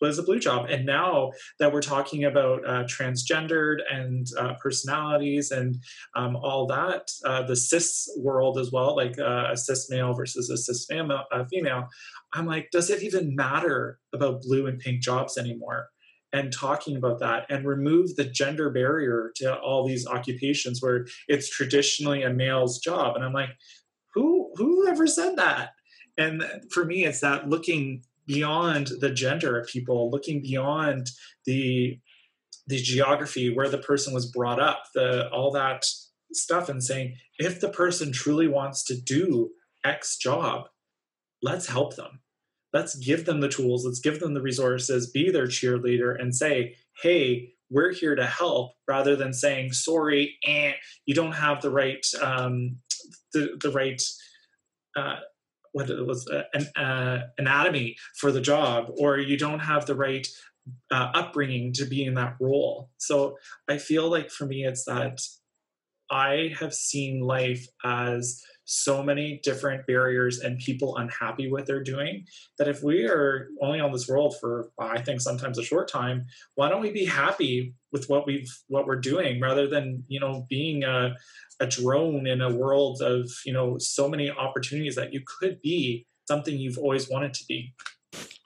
was 0.00 0.18
a 0.18 0.22
blue 0.22 0.38
job. 0.38 0.66
And 0.68 0.84
now 0.84 1.32
that 1.58 1.72
we're 1.72 1.82
talking 1.82 2.24
about 2.24 2.66
uh, 2.66 2.84
transgendered 2.84 3.78
and 3.92 4.26
uh, 4.38 4.54
personalities 4.62 5.50
and 5.50 5.76
um, 6.14 6.36
all 6.36 6.66
that, 6.66 7.10
uh, 7.24 7.42
the 7.42 7.56
cis 7.56 8.08
world 8.18 8.58
as 8.58 8.70
well, 8.72 8.96
like 8.96 9.18
uh, 9.18 9.48
a 9.52 9.56
cis 9.56 9.90
male 9.90 10.14
versus 10.14 10.50
a 10.50 10.56
cis 10.56 10.86
uh, 10.90 11.44
female, 11.50 11.88
I'm 12.34 12.46
like, 12.46 12.70
does 12.70 12.90
it 12.90 13.02
even 13.02 13.34
matter 13.34 13.98
about 14.12 14.42
blue 14.42 14.66
and 14.66 14.78
pink 14.78 15.00
jobs 15.00 15.38
anymore? 15.38 15.88
And 16.32 16.52
talking 16.52 16.96
about 16.96 17.20
that 17.20 17.46
and 17.48 17.64
remove 17.64 18.16
the 18.16 18.24
gender 18.24 18.68
barrier 18.68 19.32
to 19.36 19.56
all 19.58 19.86
these 19.86 20.06
occupations 20.06 20.82
where 20.82 21.06
it's 21.28 21.48
traditionally 21.48 22.24
a 22.24 22.30
male's 22.30 22.78
job. 22.78 23.16
And 23.16 23.24
I'm 23.24 23.32
like, 23.32 23.50
who 24.14 24.50
who 24.56 24.88
ever 24.88 25.06
said 25.06 25.36
that? 25.36 25.70
And 26.18 26.42
for 26.70 26.84
me, 26.84 27.04
it's 27.04 27.20
that 27.20 27.48
looking 27.48 28.02
beyond 28.26 28.90
the 29.00 29.10
gender 29.10 29.58
of 29.58 29.68
people, 29.68 30.10
looking 30.10 30.42
beyond 30.42 31.10
the 31.44 31.98
the 32.68 32.78
geography 32.78 33.54
where 33.54 33.68
the 33.68 33.78
person 33.78 34.12
was 34.12 34.26
brought 34.26 34.60
up, 34.60 34.84
the 34.94 35.28
all 35.30 35.52
that 35.52 35.84
stuff, 36.32 36.68
and 36.68 36.82
saying 36.82 37.16
if 37.38 37.60
the 37.60 37.68
person 37.68 38.12
truly 38.12 38.48
wants 38.48 38.84
to 38.84 39.00
do 39.00 39.50
X 39.84 40.16
job, 40.16 40.68
let's 41.42 41.66
help 41.66 41.96
them. 41.96 42.20
Let's 42.72 42.96
give 42.96 43.24
them 43.24 43.40
the 43.40 43.48
tools. 43.48 43.86
Let's 43.86 44.00
give 44.00 44.18
them 44.20 44.34
the 44.34 44.42
resources. 44.42 45.10
Be 45.10 45.30
their 45.30 45.46
cheerleader 45.46 46.20
and 46.20 46.34
say, 46.34 46.76
"Hey, 47.02 47.54
we're 47.70 47.92
here 47.92 48.16
to 48.16 48.26
help," 48.26 48.72
rather 48.88 49.16
than 49.16 49.32
saying, 49.32 49.72
"Sorry, 49.72 50.36
eh, 50.44 50.72
you 51.06 51.14
don't 51.14 51.32
have 51.32 51.62
the 51.62 51.70
right 51.70 52.04
um, 52.20 52.78
the 53.32 53.56
the 53.60 53.70
right." 53.70 54.02
Uh, 54.96 55.16
what 55.76 55.90
it 55.90 56.06
was 56.06 56.26
uh, 56.28 56.42
an 56.54 56.66
uh, 56.82 57.26
anatomy 57.36 57.96
for 58.18 58.32
the 58.32 58.40
job 58.40 58.90
or 58.98 59.18
you 59.18 59.36
don't 59.36 59.60
have 59.60 59.84
the 59.84 59.94
right 59.94 60.26
uh, 60.90 61.10
upbringing 61.14 61.70
to 61.74 61.84
be 61.84 62.02
in 62.02 62.14
that 62.14 62.34
role. 62.40 62.88
So 62.96 63.36
i 63.68 63.76
feel 63.76 64.10
like 64.10 64.30
for 64.30 64.46
me 64.46 64.64
it's 64.64 64.84
that 64.86 65.18
i 66.10 66.54
have 66.58 66.72
seen 66.72 67.20
life 67.20 67.66
as 67.84 68.42
so 68.64 69.02
many 69.02 69.40
different 69.44 69.86
barriers 69.86 70.40
and 70.40 70.58
people 70.58 70.96
unhappy 70.96 71.50
with 71.50 71.66
they're 71.66 71.82
doing 71.82 72.24
that 72.58 72.68
if 72.68 72.82
we 72.82 73.06
are 73.06 73.48
only 73.62 73.80
on 73.80 73.92
this 73.92 74.08
world 74.08 74.34
for 74.40 74.70
i 74.80 75.00
think 75.00 75.20
sometimes 75.20 75.58
a 75.58 75.62
short 75.62 75.88
time 75.88 76.26
why 76.54 76.68
don't 76.68 76.82
we 76.82 76.90
be 76.90 77.04
happy 77.04 77.74
with 77.96 78.08
what 78.08 78.26
we've 78.26 78.50
what 78.68 78.86
we're 78.86 79.00
doing 79.12 79.40
rather 79.40 79.66
than 79.66 80.04
you 80.08 80.20
know 80.20 80.46
being 80.50 80.84
a 80.84 81.14
a 81.60 81.66
drone 81.66 82.26
in 82.26 82.40
a 82.42 82.54
world 82.54 83.00
of 83.00 83.30
you 83.44 83.52
know 83.52 83.78
so 83.78 84.08
many 84.08 84.30
opportunities 84.30 84.96
that 84.96 85.12
you 85.12 85.20
could 85.38 85.60
be 85.62 86.06
something 86.28 86.58
you've 86.58 86.78
always 86.78 87.08
wanted 87.08 87.32
to 87.32 87.44
be. 87.48 87.72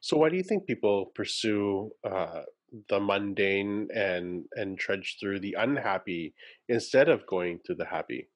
So 0.01 0.17
why 0.17 0.29
do 0.29 0.37
you 0.37 0.43
think 0.43 0.67
people 0.67 1.13
pursue 1.15 1.91
uh, 2.09 2.43
the 2.89 3.01
mundane 3.01 3.89
and 3.95 4.45
and 4.55 4.79
trudge 4.79 5.17
through 5.21 5.41
the 5.41 5.57
unhappy 5.59 6.35
instead 6.69 7.09
of 7.09 7.27
going 7.27 7.59
to 7.67 7.75
the 7.75 7.85
happy? 7.85 8.29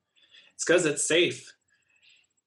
It's 0.54 0.64
because 0.64 0.86
it's 0.86 1.06
safe 1.06 1.40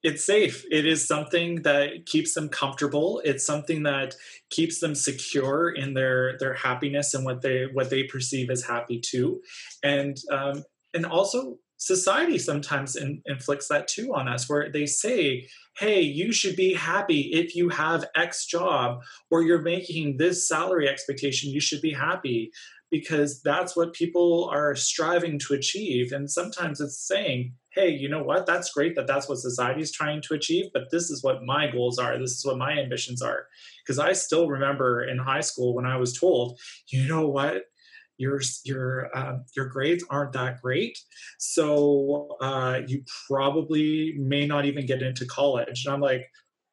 it's 0.04 0.24
safe. 0.24 0.64
It 0.72 0.86
is 0.86 1.08
something 1.08 1.64
that 1.64 2.06
keeps 2.06 2.34
them 2.34 2.50
comfortable. 2.50 3.22
It's 3.26 3.46
something 3.46 3.84
that 3.84 4.16
keeps 4.50 4.80
them 4.80 4.94
secure 4.94 5.70
in 5.72 5.94
their 5.94 6.38
their 6.38 6.54
happiness 6.54 7.14
and 7.14 7.26
what 7.26 7.42
they 7.42 7.66
what 7.72 7.90
they 7.90 8.04
perceive 8.04 8.50
as 8.50 8.64
happy 8.64 9.00
too. 9.00 9.42
And 9.84 10.18
um 10.32 10.64
and 10.94 11.06
also 11.06 11.58
society 11.78 12.40
sometimes 12.40 12.96
in, 12.96 13.22
inflicts 13.26 13.68
that 13.68 13.88
too 13.88 14.14
on 14.16 14.28
us 14.28 14.50
where 14.50 14.72
they 14.72 14.86
say 14.86 15.48
hey 15.78 16.02
you 16.02 16.32
should 16.32 16.56
be 16.56 16.74
happy 16.74 17.30
if 17.34 17.56
you 17.56 17.70
have 17.70 18.04
x 18.16 18.48
job 18.48 19.00
or 19.30 19.44
you're 19.44 19.62
making 19.62 20.18
this 20.18 20.48
salary 20.48 20.90
expectation 20.90 21.52
you 21.52 21.62
should 21.62 21.82
be 21.82 21.94
happy. 21.94 22.52
Because 22.90 23.42
that's 23.42 23.76
what 23.76 23.92
people 23.92 24.50
are 24.50 24.74
striving 24.74 25.40
to 25.40 25.54
achieve. 25.54 26.14
And 26.14 26.32
sometimes 26.32 26.80
it's 26.80 27.06
saying 27.06 27.52
hey 27.78 27.90
you 27.90 28.10
know 28.10 28.24
what? 28.24 28.46
That's 28.46 28.72
great 28.72 28.96
that 28.96 29.08
that's 29.08 29.30
what 29.30 29.38
society 29.38 29.82
is 29.82 29.92
trying 29.92 30.22
to 30.24 30.34
achieve 30.34 30.66
but 30.74 30.90
this 30.92 31.10
is 31.10 31.24
what 31.24 31.44
my 31.44 31.70
goals 31.70 32.00
are. 32.00 32.18
This 32.18 32.32
is 32.32 32.46
what 32.46 32.58
my 32.58 32.72
ambitions 32.72 33.22
are. 33.22 33.48
Because 33.84 34.00
i 34.00 34.14
still 34.14 34.48
remember 34.50 35.04
in 35.04 35.18
high 35.18 35.42
school 35.42 35.74
when 35.76 35.86
i 35.86 35.98
was 35.98 36.18
told 36.18 36.60
you 36.90 37.08
know 37.08 37.28
what? 37.28 37.64
Your 38.18 38.42
your 38.66 39.16
uh, 39.16 39.38
your 39.56 39.68
grades 39.68 40.04
aren't 40.10 40.34
that 40.34 40.60
great, 40.60 40.98
so 41.38 42.36
uh, 42.42 42.82
you 42.88 43.04
probably 43.28 44.16
may 44.18 44.48
not 44.48 44.66
even 44.66 44.88
get 44.88 45.04
into 45.04 45.24
college. 45.28 45.86
And 45.86 45.94
I'm 45.94 46.02
like, 46.02 46.26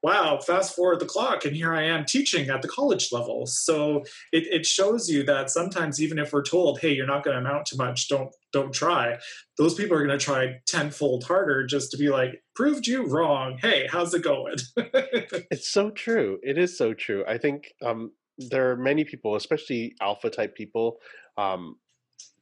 wow, 0.05 0.39
fast 0.39 0.77
forward 0.77 1.01
the 1.01 1.07
clock, 1.07 1.47
and 1.47 1.57
here 1.57 1.75
I 1.75 1.83
am 1.85 2.05
teaching 2.05 2.51
at 2.51 2.61
the 2.61 2.69
college 2.69 3.09
level. 3.11 3.47
So 3.47 4.05
it, 4.33 4.47
it 4.49 4.67
shows 4.67 5.09
you 5.09 5.23
that 5.23 5.49
sometimes 5.49 5.99
even 5.99 6.19
if 6.19 6.31
we're 6.31 6.45
told, 6.45 6.79
hey, 6.79 6.93
you're 6.93 7.07
not 7.07 7.25
going 7.25 7.35
to 7.35 7.41
amount 7.41 7.65
to 7.67 7.77
much, 7.77 8.09
don't 8.09 8.29
don't 8.53 8.73
try. 8.73 9.17
Those 9.57 9.73
people 9.75 9.97
are 9.97 10.07
going 10.07 10.17
to 10.17 10.23
try 10.23 10.61
tenfold 10.67 11.25
harder 11.25 11.67
just 11.67 11.91
to 11.93 11.97
be 11.97 12.11
like, 12.11 12.43
proved 12.55 12.87
you 12.87 13.07
wrong. 13.07 13.57
Hey, 13.63 13.89
how's 13.91 14.13
it 14.13 14.23
going? 14.23 14.57
it's 14.77 15.71
so 15.73 15.91
true. 15.91 16.39
It 16.43 16.59
is 16.59 16.77
so 16.77 16.93
true. 16.93 17.25
I 17.27 17.39
think 17.39 17.73
um, 17.83 18.13
there 18.37 18.71
are 18.71 18.77
many 18.77 19.05
people, 19.05 19.37
especially 19.37 19.97
alpha 20.03 20.29
type 20.29 20.55
people, 20.55 20.99
um, 21.39 21.77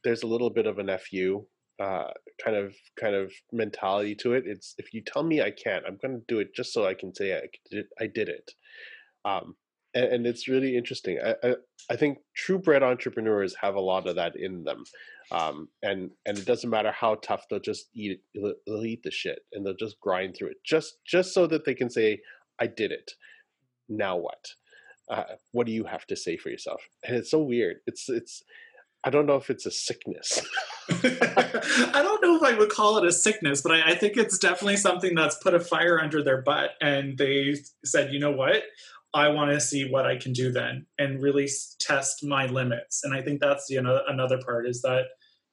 there's 0.03 0.23
a 0.23 0.27
little 0.27 0.49
bit 0.49 0.67
of 0.67 0.79
an 0.79 0.89
fu 0.97 1.47
uh, 1.79 2.11
kind 2.43 2.55
of 2.55 2.75
kind 2.99 3.15
of 3.15 3.31
mentality 3.51 4.15
to 4.15 4.33
it. 4.33 4.43
It's 4.45 4.75
if 4.77 4.93
you 4.93 5.01
tell 5.01 5.23
me 5.23 5.41
I 5.41 5.51
can't, 5.51 5.85
I'm 5.87 5.97
going 6.01 6.19
to 6.19 6.25
do 6.27 6.39
it 6.39 6.53
just 6.55 6.73
so 6.73 6.85
I 6.85 6.93
can 6.93 7.13
say 7.13 7.35
I 7.35 7.41
did, 7.69 7.85
I 7.99 8.07
did 8.07 8.29
it. 8.29 8.51
Um, 9.25 9.55
and, 9.95 10.05
and, 10.05 10.27
it's 10.27 10.47
really 10.47 10.75
interesting. 10.75 11.19
I, 11.23 11.35
I, 11.43 11.55
I, 11.89 11.95
think 11.95 12.17
true 12.35 12.59
bred 12.59 12.83
entrepreneurs 12.83 13.55
have 13.61 13.75
a 13.75 13.81
lot 13.81 14.07
of 14.07 14.15
that 14.15 14.35
in 14.35 14.63
them, 14.63 14.83
um, 15.31 15.69
and 15.81 16.09
and 16.25 16.37
it 16.37 16.45
doesn't 16.45 16.69
matter 16.69 16.91
how 16.91 17.15
tough 17.15 17.45
they'll 17.49 17.59
just 17.59 17.89
eat 17.95 18.19
it. 18.33 18.55
They'll 18.65 18.85
eat 18.85 19.03
the 19.03 19.11
shit 19.11 19.39
and 19.53 19.65
they'll 19.65 19.75
just 19.75 19.99
grind 19.99 20.35
through 20.35 20.49
it 20.49 20.57
just 20.65 20.97
just 21.05 21.33
so 21.33 21.47
that 21.47 21.65
they 21.65 21.73
can 21.75 21.89
say 21.89 22.19
I 22.59 22.67
did 22.67 22.91
it. 22.91 23.11
Now 23.87 24.17
what? 24.17 24.45
Uh, 25.09 25.23
what 25.51 25.67
do 25.67 25.73
you 25.73 25.83
have 25.85 26.05
to 26.07 26.15
say 26.15 26.37
for 26.37 26.49
yourself? 26.49 26.81
And 27.05 27.15
it's 27.15 27.31
so 27.31 27.41
weird. 27.41 27.77
It's 27.87 28.09
it's 28.09 28.43
I 29.03 29.09
don't 29.09 29.25
know 29.25 29.35
if 29.35 29.49
it's 29.49 29.65
a 29.65 29.71
sickness. 29.71 30.41
I 30.89 32.01
don't 32.01 32.21
know 32.21 32.37
if 32.37 32.43
I 32.43 32.57
would 32.57 32.69
call 32.69 32.97
it 32.97 33.05
a 33.05 33.11
sickness, 33.11 33.61
but 33.61 33.73
I, 33.73 33.91
I, 33.91 33.95
think 33.95 34.15
it's 34.15 34.37
definitely 34.37 34.77
something 34.77 35.13
that's 35.13 35.35
put 35.35 35.53
a 35.53 35.59
fire 35.59 35.99
under 35.99 36.23
their 36.23 36.41
butt. 36.41 36.71
And 36.81 37.17
they 37.17 37.55
said, 37.83 38.13
you 38.13 38.19
know 38.19 38.31
what? 38.31 38.63
I 39.13 39.27
want 39.27 39.51
to 39.51 39.61
see 39.61 39.89
what 39.89 40.05
I 40.05 40.17
can 40.17 40.33
do 40.33 40.51
then 40.51 40.85
and 40.97 41.21
really 41.21 41.47
test 41.79 42.23
my 42.23 42.47
limits. 42.47 43.01
And 43.03 43.13
I 43.13 43.21
think 43.21 43.41
that's 43.41 43.67
the 43.67 43.77
another 44.07 44.39
part 44.43 44.67
is 44.67 44.81
that 44.81 45.05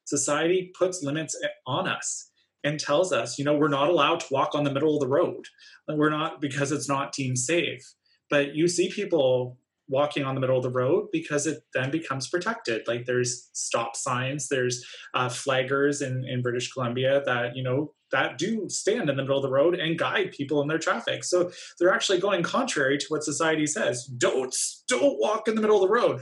society 0.05 0.73
puts 0.79 1.03
limits 1.03 1.37
eh, 1.45 1.49
on 1.67 1.87
us 1.87 2.31
and 2.65 2.79
tells 2.79 3.13
us, 3.13 3.39
you 3.39 3.45
know, 3.45 3.57
we're 3.57 3.69
not 3.69 3.89
allowed 3.89 4.21
to 4.21 4.27
walk 4.31 4.55
on 4.55 4.65
the 4.65 4.73
middle 4.73 4.95
of 4.95 5.01
the 5.01 5.09
road. 5.09 5.45
We're 5.89 6.11
not 6.11 6.41
because 6.41 6.73
it's 6.73 6.89
not 6.89 7.13
deemed 7.13 7.39
safe. 7.39 7.83
But 8.31 8.55
you 8.55 8.69
see 8.69 8.91
people 8.91 9.59
walking 9.91 10.25
on 10.25 10.35
the 10.35 10.41
middle 10.41 10.57
of 10.57 10.63
the 10.63 10.71
road 10.71 11.09
because 11.13 11.47
it 11.47 11.63
then 11.75 11.91
becomes 11.91 12.29
protected. 12.29 12.87
Like 12.87 13.05
there's 13.05 13.51
stop 13.53 13.97
signs, 13.97 14.49
there's 14.49 14.83
uh, 15.15 15.29
flaggers 15.29 16.01
in, 16.01 16.25
in 16.25 16.41
British 16.41 16.73
Columbia 16.73 17.23
that, 17.27 17.57
you 17.57 17.63
know, 17.63 17.93
that 18.13 18.39
do 18.39 18.67
stand 18.69 19.11
in 19.11 19.17
the 19.17 19.23
middle 19.23 19.37
of 19.37 19.43
the 19.43 19.51
road 19.51 19.75
and 19.75 19.99
guide 19.99 20.33
people 20.33 20.63
in 20.63 20.69
their 20.69 20.79
traffic. 20.79 21.25
So 21.25 21.51
they're 21.79 21.93
actually 21.93 22.21
going 22.21 22.43
contrary 22.43 22.99
to 22.99 23.07
what 23.09 23.25
society 23.25 23.67
says. 23.67 24.05
Don't, 24.05 24.55
don't 24.89 25.19
walk 25.21 25.49
in 25.49 25.57
the 25.57 25.61
middle 25.61 25.83
of 25.83 25.89
the 25.89 25.93
road. 25.93 26.21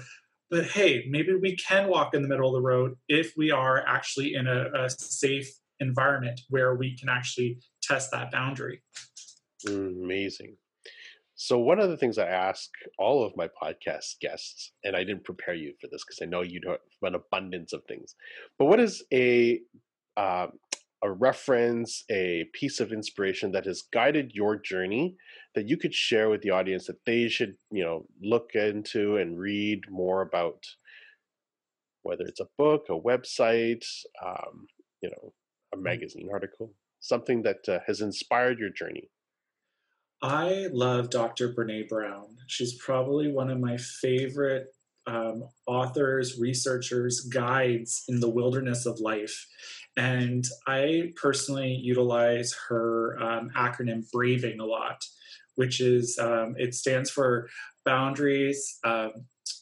But 0.50 0.64
hey, 0.64 1.04
maybe 1.08 1.34
we 1.34 1.56
can 1.56 1.88
walk 1.88 2.14
in 2.14 2.22
the 2.22 2.28
middle 2.28 2.48
of 2.48 2.54
the 2.54 2.66
road 2.66 2.94
if 3.06 3.34
we 3.36 3.50
are 3.50 3.86
actually 3.86 4.34
in 4.34 4.46
a, 4.46 4.66
a 4.74 4.90
safe 4.90 5.48
environment 5.78 6.40
where 6.48 6.74
we 6.74 6.96
can 6.96 7.08
actually 7.08 7.58
test 7.82 8.10
that 8.12 8.30
boundary. 8.30 8.82
Amazing. 9.66 10.56
So 11.40 11.56
one 11.56 11.78
of 11.78 11.88
the 11.88 11.96
things 11.96 12.18
I 12.18 12.26
ask 12.26 12.68
all 12.98 13.24
of 13.24 13.36
my 13.36 13.46
podcast 13.62 14.18
guests, 14.20 14.72
and 14.82 14.96
I 14.96 15.04
didn't 15.04 15.22
prepare 15.22 15.54
you 15.54 15.72
for 15.80 15.86
this 15.86 16.02
because 16.04 16.18
I 16.20 16.24
know 16.24 16.42
you 16.42 16.60
don't 16.60 16.80
have 17.00 17.12
an 17.12 17.14
abundance 17.14 17.72
of 17.72 17.84
things, 17.84 18.16
but 18.58 18.64
what 18.64 18.80
is 18.80 19.04
a 19.14 19.60
uh, 20.16 20.48
a 21.04 21.12
reference, 21.12 22.02
a 22.10 22.48
piece 22.52 22.80
of 22.80 22.92
inspiration 22.92 23.52
that 23.52 23.66
has 23.66 23.82
guided 23.92 24.32
your 24.34 24.56
journey 24.56 25.14
that 25.54 25.68
you 25.68 25.76
could 25.76 25.94
share 25.94 26.28
with 26.28 26.42
the 26.42 26.50
audience 26.50 26.88
that 26.88 27.04
they 27.06 27.28
should, 27.28 27.54
you 27.70 27.84
know, 27.84 28.04
look 28.20 28.56
into 28.56 29.16
and 29.18 29.38
read 29.38 29.82
more 29.88 30.22
about, 30.22 30.66
whether 32.02 32.24
it's 32.24 32.40
a 32.40 32.48
book, 32.58 32.86
a 32.88 32.98
website, 32.98 33.86
um, 34.26 34.66
you 35.00 35.08
know, 35.08 35.32
a 35.72 35.76
mm. 35.76 35.82
magazine 35.82 36.30
article, 36.32 36.72
something 36.98 37.42
that 37.42 37.68
uh, 37.68 37.78
has 37.86 38.00
inspired 38.00 38.58
your 38.58 38.70
journey. 38.70 39.08
I 40.22 40.66
love 40.72 41.10
Dr. 41.10 41.52
Brene 41.52 41.88
Brown. 41.88 42.36
She's 42.46 42.74
probably 42.74 43.30
one 43.30 43.50
of 43.50 43.60
my 43.60 43.76
favorite 43.76 44.66
um, 45.06 45.44
authors, 45.66 46.38
researchers, 46.38 47.20
guides 47.20 48.04
in 48.08 48.20
the 48.20 48.28
wilderness 48.28 48.84
of 48.84 49.00
life. 49.00 49.46
And 49.96 50.44
I 50.66 51.12
personally 51.16 51.72
utilize 51.72 52.54
her 52.68 53.20
um, 53.20 53.50
acronym 53.56 54.04
BRAVING 54.12 54.60
a 54.60 54.64
lot, 54.64 55.04
which 55.54 55.80
is, 55.80 56.18
um, 56.18 56.54
it 56.58 56.74
stands 56.74 57.10
for 57.10 57.48
boundaries. 57.84 58.78
Um, 58.84 59.12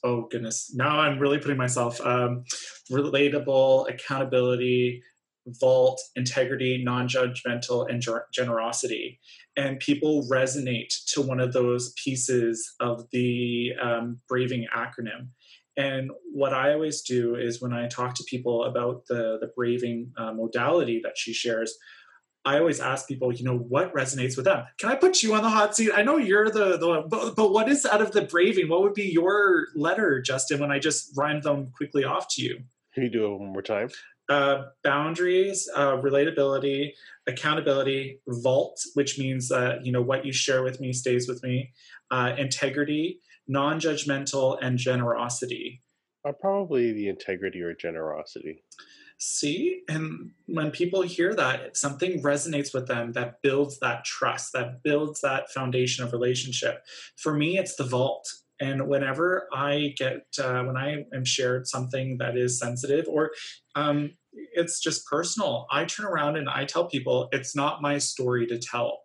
oh, 0.04 0.26
goodness. 0.30 0.72
Now 0.74 0.98
I'm 1.00 1.18
really 1.18 1.38
putting 1.38 1.56
myself 1.56 2.00
um, 2.00 2.44
relatable, 2.90 3.88
accountability, 3.88 5.02
vault, 5.46 6.00
integrity, 6.14 6.82
non 6.82 7.08
judgmental, 7.08 7.88
and 7.88 8.04
generosity. 8.32 9.20
And 9.56 9.80
people 9.80 10.26
resonate 10.30 10.92
to 11.12 11.22
one 11.22 11.40
of 11.40 11.52
those 11.52 11.92
pieces 12.02 12.74
of 12.80 13.08
the 13.10 13.72
um, 13.80 14.18
braving 14.28 14.66
acronym. 14.74 15.28
And 15.78 16.10
what 16.32 16.54
i 16.54 16.72
always 16.72 17.02
do 17.02 17.34
is 17.34 17.60
when 17.60 17.72
i 17.72 17.86
talk 17.86 18.14
to 18.14 18.24
people 18.24 18.64
about 18.64 19.06
the, 19.08 19.38
the 19.40 19.50
braving 19.54 20.12
uh, 20.16 20.32
modality 20.32 21.00
that 21.04 21.18
she 21.18 21.34
shares 21.34 21.76
i 22.46 22.58
always 22.58 22.80
ask 22.80 23.06
people 23.06 23.30
you 23.30 23.44
know 23.44 23.58
what 23.58 23.92
resonates 23.92 24.36
with 24.36 24.46
them? 24.46 24.64
Can 24.78 24.90
i 24.90 24.94
put 24.94 25.22
you 25.22 25.34
on 25.34 25.42
the 25.42 25.50
hot 25.50 25.76
seat? 25.76 25.90
I 25.94 26.02
know 26.02 26.16
you're 26.16 26.48
the, 26.50 26.78
the 26.78 27.04
but, 27.06 27.36
but 27.36 27.52
what 27.52 27.68
is 27.68 27.84
out 27.84 28.00
of 28.00 28.12
the 28.12 28.22
braving? 28.22 28.68
What 28.70 28.82
would 28.82 28.94
be 28.94 29.10
your 29.10 29.66
letter 29.74 30.22
justin 30.22 30.60
when 30.60 30.70
i 30.70 30.78
just 30.78 31.12
rhyme 31.14 31.42
them 31.42 31.72
quickly 31.76 32.04
off 32.04 32.26
to 32.36 32.42
you? 32.42 32.60
Can 32.94 33.02
you 33.02 33.10
do 33.10 33.26
it 33.26 33.38
one 33.38 33.52
more 33.52 33.62
time 33.62 33.90
uh, 34.28 34.64
boundaries, 34.82 35.68
uh, 35.74 35.96
relatability, 35.96 36.92
accountability, 37.26 38.20
vault, 38.26 38.80
which 38.94 39.18
means 39.18 39.48
that 39.48 39.84
you 39.84 39.92
know 39.92 40.02
what 40.02 40.24
you 40.24 40.32
share 40.32 40.62
with 40.62 40.80
me 40.80 40.92
stays 40.92 41.28
with 41.28 41.42
me, 41.42 41.72
uh, 42.10 42.32
integrity, 42.36 43.20
non-judgmental, 43.48 44.58
and 44.60 44.78
generosity. 44.78 45.80
Uh, 46.26 46.32
probably 46.32 46.92
the 46.92 47.08
integrity 47.08 47.60
or 47.60 47.72
generosity. 47.74 48.64
See, 49.18 49.82
and 49.88 50.32
when 50.46 50.70
people 50.70 51.00
hear 51.02 51.34
that, 51.34 51.76
something 51.76 52.22
resonates 52.22 52.74
with 52.74 52.86
them 52.86 53.12
that 53.12 53.40
builds 53.40 53.78
that 53.78 54.04
trust, 54.04 54.52
that 54.52 54.82
builds 54.82 55.22
that 55.22 55.50
foundation 55.50 56.04
of 56.04 56.12
relationship. 56.12 56.84
For 57.16 57.32
me, 57.32 57.56
it's 57.56 57.76
the 57.76 57.84
vault 57.84 58.30
and 58.60 58.88
whenever 58.88 59.48
I 59.52 59.94
get, 59.96 60.26
uh, 60.42 60.62
when 60.62 60.76
I 60.76 61.04
am 61.14 61.24
shared 61.24 61.66
something 61.66 62.16
that 62.18 62.36
is 62.36 62.58
sensitive 62.58 63.06
or 63.08 63.32
um, 63.74 64.12
it's 64.32 64.80
just 64.80 65.06
personal, 65.06 65.66
I 65.70 65.84
turn 65.84 66.06
around 66.06 66.36
and 66.36 66.48
I 66.48 66.64
tell 66.64 66.86
people 66.86 67.28
it's 67.32 67.54
not 67.54 67.82
my 67.82 67.98
story 67.98 68.46
to 68.46 68.58
tell. 68.58 69.00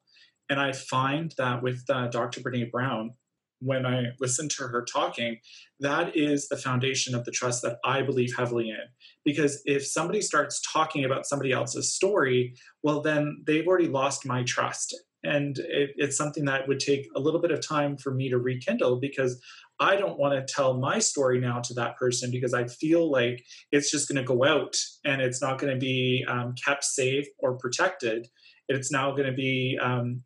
And 0.50 0.60
I 0.60 0.74
find 0.74 1.34
that 1.38 1.64
with 1.64 1.84
uh, 1.90 2.08
Dr. 2.08 2.42
Brene 2.42 2.72
Brown, 2.72 3.12
when 3.60 3.86
I 3.86 4.08
listen 4.20 4.50
to 4.50 4.64
her 4.64 4.84
talking, 4.84 5.38
that 5.80 6.16
is 6.16 6.50
the 6.50 6.58
foundation 6.58 7.14
of 7.14 7.26
the 7.26 7.32
trust 7.32 7.62
that 7.62 7.78
I 7.86 8.02
believe 8.02 8.34
heavily 8.36 8.70
in. 8.70 8.80
Because 9.24 9.62
if 9.66 9.86
somebody 9.86 10.22
starts 10.22 10.62
talking 10.74 11.06
about 11.06 11.28
somebody 11.28 11.52
else's 11.52 11.94
story, 11.94 12.56
well, 12.84 13.02
then 13.02 13.44
they've 13.46 13.68
already 13.68 13.88
lost 13.88 14.26
my 14.26 14.44
trust 14.44 14.96
and 15.24 15.58
it, 15.60 15.92
it's 15.98 16.18
something 16.18 16.46
that 16.46 16.68
would 16.68 16.80
take 16.80 17.08
a 17.16 17.20
little 17.20 17.42
bit 17.42 17.52
of 17.52 17.66
time 17.66 17.98
for 17.98 18.14
me 18.14 18.30
to 18.30 18.38
rekindle 18.38 19.00
because 19.00 19.40
I 19.80 19.96
don't 19.96 20.20
want 20.20 20.34
to 20.36 20.54
tell 20.54 20.78
my 20.78 21.00
story 21.00 21.40
now 21.40 21.60
to 21.62 21.74
that 21.76 21.98
person 21.98 22.32
because 22.32 22.54
I 22.54 22.68
feel 22.68 23.12
like 23.12 23.44
it's 23.72 23.92
just 23.92 24.08
going 24.08 24.18
to 24.18 24.24
go 24.24 24.44
out 24.44 24.76
and 25.06 25.22
it's 25.22 25.42
not 25.42 25.60
going 25.60 25.74
to 25.74 25.80
be 25.80 26.26
um, 26.28 26.54
kept 26.64 26.84
safe 26.84 27.26
or 27.40 27.58
protected. 27.58 28.28
It's 28.68 28.92
now 28.92 29.12
going 29.12 29.28
to 29.28 29.34
be 29.34 29.78
um, 29.82 30.24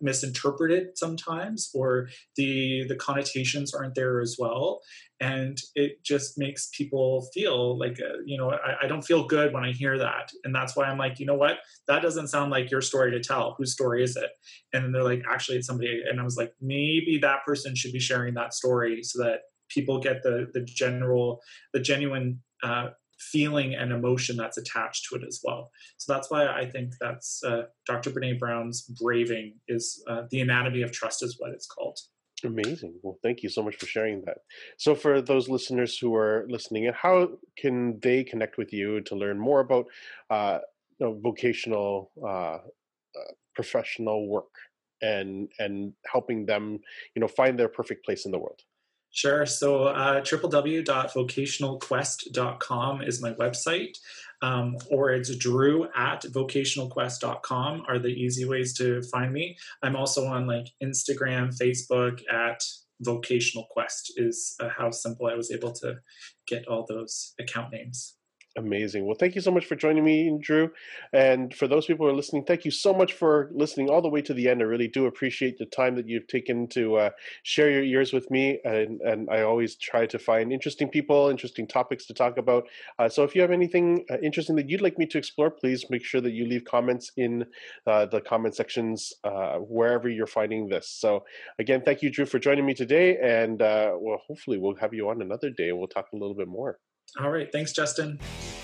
misinterpreted 0.00 0.96
sometimes, 0.96 1.70
or 1.74 2.08
the 2.36 2.84
the 2.88 2.96
connotations 2.96 3.74
aren't 3.74 3.94
there 3.94 4.20
as 4.20 4.36
well, 4.38 4.80
and 5.20 5.58
it 5.74 6.04
just 6.04 6.38
makes 6.38 6.68
people 6.76 7.28
feel 7.34 7.78
like 7.78 7.98
uh, 8.00 8.18
you 8.24 8.36
know 8.36 8.50
I, 8.50 8.84
I 8.84 8.86
don't 8.86 9.02
feel 9.02 9.26
good 9.26 9.52
when 9.52 9.64
I 9.64 9.72
hear 9.72 9.98
that, 9.98 10.30
and 10.44 10.54
that's 10.54 10.76
why 10.76 10.84
I'm 10.84 10.98
like, 10.98 11.18
you 11.18 11.26
know 11.26 11.34
what, 11.34 11.58
that 11.86 12.02
doesn't 12.02 12.28
sound 12.28 12.50
like 12.50 12.70
your 12.70 12.82
story 12.82 13.10
to 13.12 13.20
tell. 13.20 13.54
Whose 13.58 13.72
story 13.72 14.02
is 14.02 14.16
it? 14.16 14.30
And 14.72 14.94
they're 14.94 15.04
like, 15.04 15.22
actually, 15.28 15.58
it's 15.58 15.66
somebody, 15.66 16.02
and 16.08 16.20
I 16.20 16.24
was 16.24 16.36
like, 16.36 16.52
maybe 16.60 17.18
that 17.22 17.44
person 17.44 17.74
should 17.74 17.92
be 17.92 18.00
sharing 18.00 18.34
that 18.34 18.54
story 18.54 19.02
so 19.02 19.22
that 19.22 19.40
people 19.68 20.00
get 20.00 20.22
the 20.22 20.46
the 20.52 20.60
general 20.60 21.40
the 21.72 21.80
genuine 21.80 22.40
uh, 22.62 22.88
feeling 23.18 23.74
and 23.74 23.92
emotion 23.92 24.36
that's 24.36 24.58
attached 24.58 25.06
to 25.08 25.16
it 25.16 25.24
as 25.26 25.40
well. 25.44 25.70
So 25.96 26.12
that's 26.12 26.30
why 26.30 26.46
I 26.46 26.66
think 26.66 26.94
that's 27.00 27.42
uh, 27.44 27.62
Dr. 27.86 28.10
Brene 28.10 28.38
Brown's 28.38 28.82
braving 28.82 29.54
is 29.68 30.02
uh, 30.08 30.22
the 30.30 30.40
anatomy 30.40 30.82
of 30.82 30.92
trust 30.92 31.22
is 31.22 31.36
what 31.38 31.52
it's 31.52 31.66
called. 31.66 31.98
Amazing. 32.44 32.94
Well, 33.02 33.18
thank 33.22 33.42
you 33.42 33.48
so 33.48 33.62
much 33.62 33.76
for 33.76 33.86
sharing 33.86 34.22
that. 34.22 34.38
So, 34.76 34.94
for 34.94 35.20
those 35.20 35.48
listeners 35.48 35.98
who 35.98 36.14
are 36.14 36.46
listening, 36.48 36.86
and 36.86 36.94
how 36.94 37.30
can 37.56 37.98
they 38.00 38.22
connect 38.22 38.58
with 38.58 38.72
you 38.72 39.00
to 39.02 39.16
learn 39.16 39.40
more 39.40 39.60
about 39.60 39.86
uh, 40.30 40.60
you 40.98 41.06
know, 41.06 41.18
vocational 41.20 42.12
uh, 42.22 42.58
uh, 42.58 42.60
professional 43.56 44.28
work 44.28 44.54
and 45.02 45.48
and 45.58 45.92
helping 46.06 46.46
them, 46.46 46.78
you 47.16 47.20
know, 47.20 47.28
find 47.28 47.58
their 47.58 47.68
perfect 47.68 48.04
place 48.04 48.24
in 48.24 48.30
the 48.30 48.38
world? 48.38 48.62
Sure. 49.10 49.46
So 49.46 49.84
uh, 49.84 50.20
www.vocationalquest.com 50.20 53.02
is 53.02 53.22
my 53.22 53.32
website, 53.32 53.96
um, 54.42 54.76
or 54.90 55.10
it's 55.10 55.34
drew 55.34 55.88
at 55.96 56.22
vocationalquest.com 56.22 57.84
are 57.88 57.98
the 57.98 58.08
easy 58.08 58.44
ways 58.44 58.74
to 58.74 59.00
find 59.02 59.32
me. 59.32 59.56
I'm 59.82 59.96
also 59.96 60.26
on 60.26 60.46
like 60.46 60.68
Instagram, 60.82 61.56
Facebook 61.56 62.20
at 62.32 62.62
vocational 63.00 63.66
quest 63.70 64.12
is 64.16 64.54
uh, 64.60 64.68
how 64.68 64.90
simple 64.90 65.26
I 65.26 65.34
was 65.34 65.50
able 65.50 65.72
to 65.72 65.98
get 66.46 66.68
all 66.68 66.84
those 66.88 67.34
account 67.38 67.72
names. 67.72 68.17
Amazing. 68.58 69.06
Well, 69.06 69.14
thank 69.14 69.36
you 69.36 69.40
so 69.40 69.52
much 69.52 69.66
for 69.66 69.76
joining 69.76 70.04
me, 70.04 70.36
Drew. 70.40 70.72
And 71.12 71.54
for 71.54 71.68
those 71.68 71.86
people 71.86 72.06
who 72.06 72.10
are 72.12 72.16
listening, 72.16 72.44
thank 72.44 72.64
you 72.64 72.72
so 72.72 72.92
much 72.92 73.12
for 73.12 73.50
listening 73.54 73.88
all 73.88 74.02
the 74.02 74.08
way 74.08 74.20
to 74.22 74.34
the 74.34 74.48
end. 74.48 74.60
I 74.60 74.64
really 74.64 74.88
do 74.88 75.06
appreciate 75.06 75.58
the 75.58 75.66
time 75.66 75.94
that 75.94 76.08
you've 76.08 76.26
taken 76.26 76.66
to 76.70 76.96
uh, 76.96 77.10
share 77.44 77.70
your 77.70 77.84
ears 77.84 78.12
with 78.12 78.28
me. 78.32 78.58
And, 78.64 79.00
and 79.02 79.30
I 79.30 79.42
always 79.42 79.76
try 79.76 80.06
to 80.06 80.18
find 80.18 80.52
interesting 80.52 80.88
people, 80.88 81.28
interesting 81.28 81.68
topics 81.68 82.04
to 82.06 82.14
talk 82.14 82.36
about. 82.36 82.64
Uh, 82.98 83.08
so 83.08 83.22
if 83.22 83.36
you 83.36 83.42
have 83.42 83.52
anything 83.52 84.04
uh, 84.10 84.18
interesting 84.24 84.56
that 84.56 84.68
you'd 84.68 84.80
like 84.82 84.98
me 84.98 85.06
to 85.06 85.18
explore, 85.18 85.52
please 85.52 85.84
make 85.88 86.04
sure 86.04 86.20
that 86.20 86.32
you 86.32 86.44
leave 86.44 86.64
comments 86.64 87.12
in 87.16 87.46
uh, 87.86 88.06
the 88.06 88.20
comment 88.20 88.56
sections 88.56 89.12
uh, 89.22 89.58
wherever 89.58 90.08
you're 90.08 90.26
finding 90.26 90.68
this. 90.68 90.90
So 90.90 91.24
again, 91.60 91.82
thank 91.84 92.02
you, 92.02 92.10
Drew, 92.10 92.26
for 92.26 92.40
joining 92.40 92.66
me 92.66 92.74
today. 92.74 93.18
And 93.18 93.62
uh, 93.62 93.92
well, 93.96 94.20
hopefully 94.26 94.58
we'll 94.58 94.74
have 94.76 94.92
you 94.92 95.08
on 95.10 95.22
another 95.22 95.50
day. 95.50 95.68
and 95.68 95.78
We'll 95.78 95.86
talk 95.86 96.06
a 96.12 96.16
little 96.16 96.34
bit 96.34 96.48
more. 96.48 96.80
All 97.20 97.30
right. 97.30 97.50
Thanks, 97.50 97.72
Justin. 97.72 98.18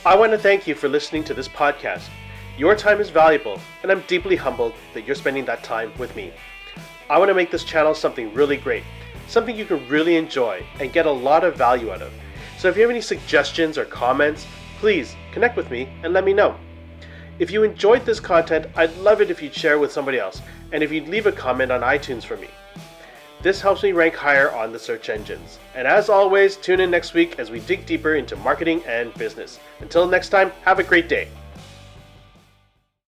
I 0.04 0.16
want 0.16 0.32
to 0.32 0.38
thank 0.38 0.66
you 0.66 0.74
for 0.74 0.88
listening 0.88 1.24
to 1.24 1.34
this 1.34 1.48
podcast. 1.48 2.08
Your 2.56 2.76
time 2.76 3.00
is 3.00 3.10
valuable, 3.10 3.58
and 3.82 3.90
I'm 3.90 4.02
deeply 4.06 4.36
humbled 4.36 4.74
that 4.92 5.04
you're 5.06 5.16
spending 5.16 5.44
that 5.46 5.64
time 5.64 5.92
with 5.98 6.14
me. 6.14 6.32
I 7.10 7.18
want 7.18 7.30
to 7.30 7.34
make 7.34 7.50
this 7.50 7.64
channel 7.64 7.94
something 7.94 8.32
really 8.32 8.56
great, 8.56 8.84
something 9.26 9.56
you 9.56 9.64
can 9.64 9.88
really 9.88 10.16
enjoy 10.16 10.64
and 10.78 10.92
get 10.92 11.06
a 11.06 11.10
lot 11.10 11.42
of 11.42 11.56
value 11.56 11.90
out 11.90 12.02
of. 12.02 12.12
So 12.58 12.68
if 12.68 12.76
you 12.76 12.82
have 12.82 12.90
any 12.90 13.00
suggestions 13.00 13.76
or 13.76 13.86
comments, 13.86 14.46
please 14.78 15.16
connect 15.32 15.56
with 15.56 15.70
me 15.70 15.88
and 16.02 16.12
let 16.12 16.24
me 16.24 16.32
know. 16.32 16.56
If 17.38 17.50
you 17.50 17.64
enjoyed 17.64 18.06
this 18.06 18.20
content, 18.20 18.66
I'd 18.76 18.96
love 18.98 19.20
it 19.20 19.30
if 19.30 19.42
you'd 19.42 19.54
share 19.54 19.78
with 19.78 19.90
somebody 19.90 20.20
else, 20.20 20.40
and 20.70 20.82
if 20.82 20.92
you'd 20.92 21.08
leave 21.08 21.26
a 21.26 21.32
comment 21.32 21.72
on 21.72 21.80
iTunes 21.80 22.24
for 22.24 22.36
me. 22.36 22.48
This 23.44 23.60
helps 23.60 23.82
me 23.82 23.92
rank 23.92 24.14
higher 24.14 24.50
on 24.52 24.72
the 24.72 24.78
search 24.78 25.10
engines. 25.10 25.58
And 25.74 25.86
as 25.86 26.08
always, 26.08 26.56
tune 26.56 26.80
in 26.80 26.90
next 26.90 27.12
week 27.12 27.38
as 27.38 27.50
we 27.50 27.60
dig 27.60 27.84
deeper 27.84 28.14
into 28.14 28.36
marketing 28.36 28.82
and 28.86 29.12
business. 29.18 29.60
Until 29.80 30.08
next 30.08 30.30
time, 30.30 30.50
have 30.62 30.78
a 30.78 30.82
great 30.82 31.10
day. 31.10 31.28